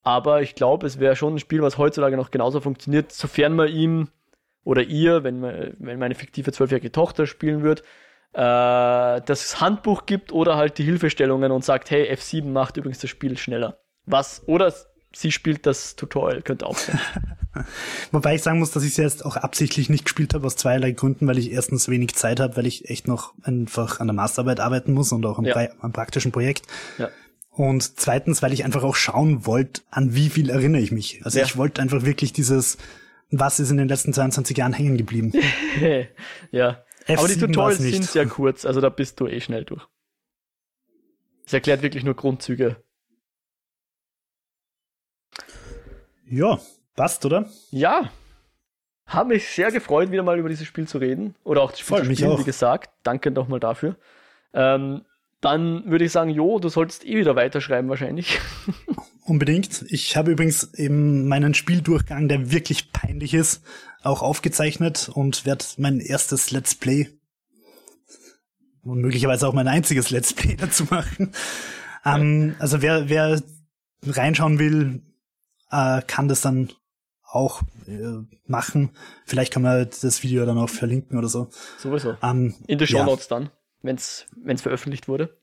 [0.04, 3.68] Aber ich glaube, es wäre schon ein Spiel, was heutzutage noch genauso funktioniert, sofern man
[3.68, 4.10] ihm
[4.64, 7.82] oder ihr, wenn, man, wenn meine fiktive zwölfjährige Tochter spielen wird,
[8.34, 13.10] äh, das Handbuch gibt oder halt die Hilfestellungen und sagt, hey, F7 macht übrigens das
[13.10, 13.80] Spiel schneller.
[14.06, 14.44] Was?
[14.48, 14.74] Oder
[15.14, 17.00] sie spielt das Tutorial, könnte auch sein.
[18.12, 20.92] Wobei ich sagen muss, dass ich es jetzt auch absichtlich nicht gespielt habe, aus zweierlei
[20.92, 24.62] Gründen, weil ich erstens wenig Zeit habe, weil ich echt noch einfach an der Masterarbeit
[24.62, 25.70] arbeiten muss und auch am, ja.
[25.82, 26.66] am praktischen Projekt.
[26.98, 27.10] Ja.
[27.52, 31.22] Und zweitens, weil ich einfach auch schauen wollte, an wie viel erinnere ich mich.
[31.26, 31.46] Also ja.
[31.46, 32.78] ich wollte einfach wirklich dieses,
[33.30, 35.34] was ist in den letzten 22 Jahren hängen geblieben.
[36.52, 36.84] ja.
[37.08, 39.86] F7 Aber die Tutorials sind sehr kurz, also da bist du eh schnell durch.
[41.46, 42.82] Es erklärt wirklich nur Grundzüge.
[46.30, 46.60] Ja,
[46.96, 47.50] passt, oder?
[47.72, 48.10] Ja.
[49.06, 51.36] Habe mich sehr gefreut, wieder mal über dieses Spiel zu reden.
[51.44, 52.92] Oder auch das Spiel Voll, zu spielen, wie gesagt.
[53.04, 53.98] Danke nochmal dafür.
[54.54, 55.04] Ähm,
[55.42, 58.40] dann würde ich sagen, Jo, du solltest eh wieder weiterschreiben wahrscheinlich.
[59.26, 59.86] Unbedingt.
[59.90, 63.64] Ich habe übrigens eben meinen Spieldurchgang, der wirklich peinlich ist,
[64.04, 67.10] auch aufgezeichnet und werde mein erstes Let's Play
[68.84, 71.32] und möglicherweise auch mein einziges Let's Play dazu machen.
[72.06, 73.42] Ähm, also wer, wer
[74.06, 75.02] reinschauen will,
[75.72, 76.72] äh, kann das dann
[77.24, 78.92] auch äh, machen.
[79.26, 81.50] Vielleicht kann man das Video dann auch verlinken oder so.
[81.78, 82.18] Sowieso.
[82.22, 83.40] Ähm, In den Show Notes ja.
[83.40, 83.50] dann,
[83.82, 85.38] wenn es veröffentlicht wurde.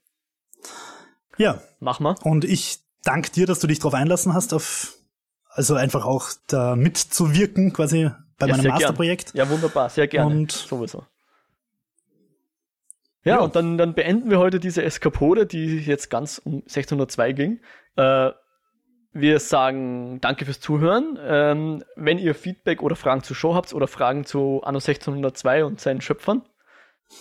[1.36, 1.62] Ja.
[1.80, 2.16] Mach mal.
[2.22, 4.94] Und ich danke dir, dass du dich darauf einlassen hast, auf
[5.50, 9.34] also einfach auch da mitzuwirken, quasi bei ja, meinem Masterprojekt.
[9.34, 10.34] Ja, wunderbar, sehr gerne.
[10.34, 11.04] Und sowieso.
[13.24, 17.32] Ja, ja, und dann, dann beenden wir heute diese Eskapode, die jetzt ganz um 1602
[17.32, 17.60] ging.
[17.96, 18.30] Äh,
[19.12, 21.18] wir sagen danke fürs Zuhören.
[21.20, 25.80] Ähm, wenn ihr Feedback oder Fragen zur Show habt oder Fragen zu Anno 1602 und
[25.80, 26.42] seinen Schöpfern,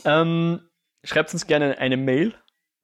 [0.05, 0.61] ähm,
[1.03, 2.33] schreibt uns gerne eine Mail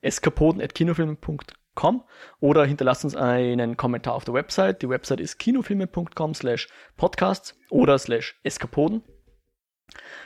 [0.01, 2.03] eskapoden.kinofilmen.com
[2.39, 4.82] oder hinterlasst uns einen Kommentar auf der Website.
[4.82, 9.03] Die Website ist kinofilme.com slash podcasts oder slash eskapoden.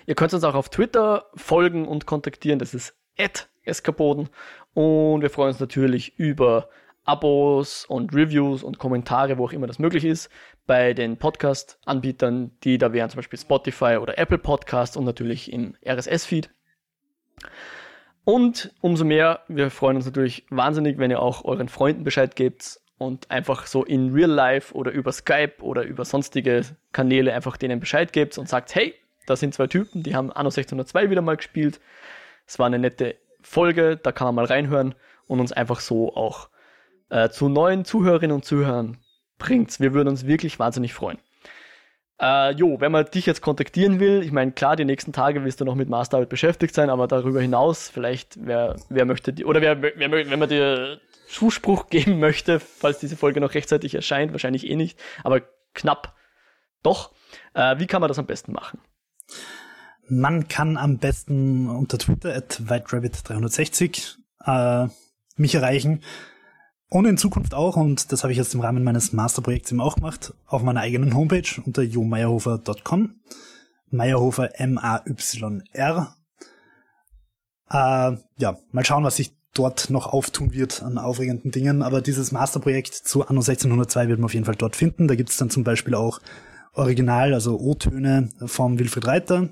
[0.05, 2.59] Ihr könnt uns auch auf Twitter folgen und kontaktieren.
[2.59, 2.95] Das ist
[3.63, 4.29] eskapoden.
[4.73, 6.69] Und wir freuen uns natürlich über
[7.03, 10.29] Abos und Reviews und Kommentare, wo auch immer das möglich ist,
[10.65, 15.75] bei den Podcast-Anbietern, die da wären zum Beispiel Spotify oder Apple Podcasts und natürlich im
[15.85, 16.49] RSS-Feed.
[18.27, 22.77] Und umso mehr, wir freuen uns natürlich wahnsinnig, wenn ihr auch euren Freunden Bescheid gebt
[22.97, 27.79] und einfach so in Real Life oder über Skype oder über sonstige Kanäle einfach denen
[27.79, 28.93] Bescheid gebt und sagt, hey,
[29.27, 31.79] da sind zwei Typen, die haben Anno 1602 wieder mal gespielt.
[32.45, 34.93] Es war eine nette Folge, da kann man mal reinhören
[35.27, 36.49] und uns einfach so auch
[37.09, 38.97] äh, zu neuen Zuhörerinnen und Zuhörern
[39.37, 39.79] bringt.
[39.79, 41.19] Wir würden uns wirklich wahnsinnig freuen.
[42.19, 45.61] Äh, jo, wenn man dich jetzt kontaktieren will, ich meine, klar, die nächsten Tage wirst
[45.61, 49.61] du noch mit Masterarbeit beschäftigt sein, aber darüber hinaus, vielleicht, wer, wer möchte, die, oder
[49.61, 54.67] wer, wer, wenn man dir Zuspruch geben möchte, falls diese Folge noch rechtzeitig erscheint, wahrscheinlich
[54.67, 55.41] eh nicht, aber
[55.73, 56.15] knapp
[56.81, 57.11] doch.
[57.53, 58.79] Äh, wie kann man das am besten machen?
[60.09, 64.15] Man kann am besten unter Twitter at whiterabbit360
[64.45, 64.87] äh,
[65.35, 66.01] mich erreichen.
[66.89, 69.95] Und in Zukunft auch, und das habe ich jetzt im Rahmen meines Masterprojekts eben auch
[69.95, 73.15] gemacht, auf meiner eigenen Homepage unter jomeierhofer.com.
[73.89, 76.15] Meyerhofer M-A-Y-R.
[77.69, 81.81] Äh, ja, mal schauen, was sich dort noch auftun wird an aufregenden Dingen.
[81.81, 85.07] Aber dieses Masterprojekt zu Anno 1602 wird man auf jeden Fall dort finden.
[85.07, 86.21] Da gibt es dann zum Beispiel auch
[86.73, 89.49] Original, also O-Töne vom Wilfried Reiter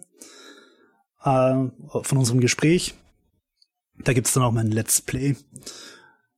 [1.24, 1.54] äh,
[2.02, 2.94] von unserem Gespräch.
[4.04, 5.36] Da gibt es dann auch mein Let's Play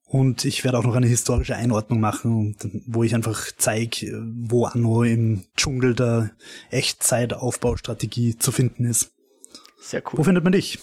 [0.07, 2.55] Und ich werde auch noch eine historische Einordnung machen,
[2.85, 6.31] wo ich einfach zeige, wo Anno im Dschungel der
[6.71, 9.11] Echtzeit-Aufbaustrategie zu finden ist.
[9.79, 10.19] Sehr cool.
[10.19, 10.79] Wo findet man dich?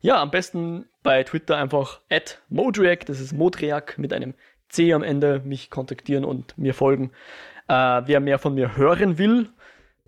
[0.00, 4.34] Ja, am besten bei Twitter einfach at Modriac, das ist Modriac mit einem
[4.68, 7.12] C am Ende, mich kontaktieren und mir folgen.
[7.68, 9.48] Äh, wer mehr von mir hören will,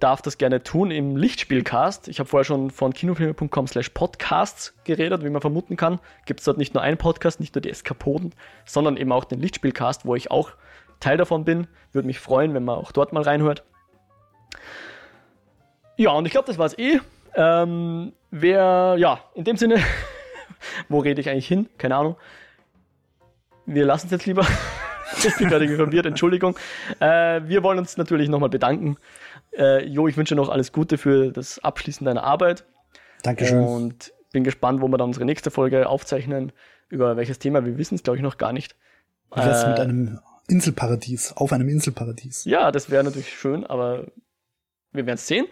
[0.00, 2.08] darf das gerne tun im Lichtspielcast.
[2.08, 5.98] Ich habe vorher schon von kinofilme.com slash podcasts geredet, wie man vermuten kann.
[6.26, 8.34] Gibt es dort nicht nur einen Podcast, nicht nur die Eskapoden,
[8.64, 10.52] sondern eben auch den Lichtspielcast, wo ich auch
[11.00, 11.66] Teil davon bin.
[11.92, 13.64] Würde mich freuen, wenn man auch dort mal reinhört.
[15.96, 17.00] Ja, und ich glaube, das war es eh.
[17.34, 19.82] Ähm, wer, ja, in dem Sinne,
[20.88, 21.68] wo rede ich eigentlich hin?
[21.76, 22.16] Keine Ahnung.
[23.66, 24.46] Wir lassen es jetzt lieber.
[25.24, 26.56] ich bin gerade verwirrt, Entschuldigung.
[27.00, 28.96] Äh, wir wollen uns natürlich nochmal bedanken.
[29.58, 32.64] Äh, jo, ich wünsche noch alles Gute für das Abschließen deiner Arbeit.
[33.22, 33.62] Dankeschön.
[33.62, 36.52] Und bin gespannt, wo wir dann unsere nächste Folge aufzeichnen.
[36.88, 38.76] Über welches Thema, wir wissen es, glaube ich, noch gar nicht.
[39.34, 42.44] Wie wär's mit einem Inselparadies, auf einem Inselparadies?
[42.44, 44.06] Ja, das wäre natürlich schön, aber
[44.92, 45.46] wir werden es sehen.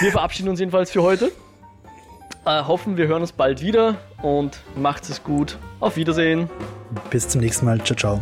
[0.00, 1.32] Wir verabschieden uns jedenfalls für heute.
[2.46, 5.58] Äh, hoffen, wir hören uns bald wieder und macht es gut.
[5.80, 6.48] Auf Wiedersehen.
[7.10, 7.82] Bis zum nächsten Mal.
[7.82, 8.20] Ciao, ciao.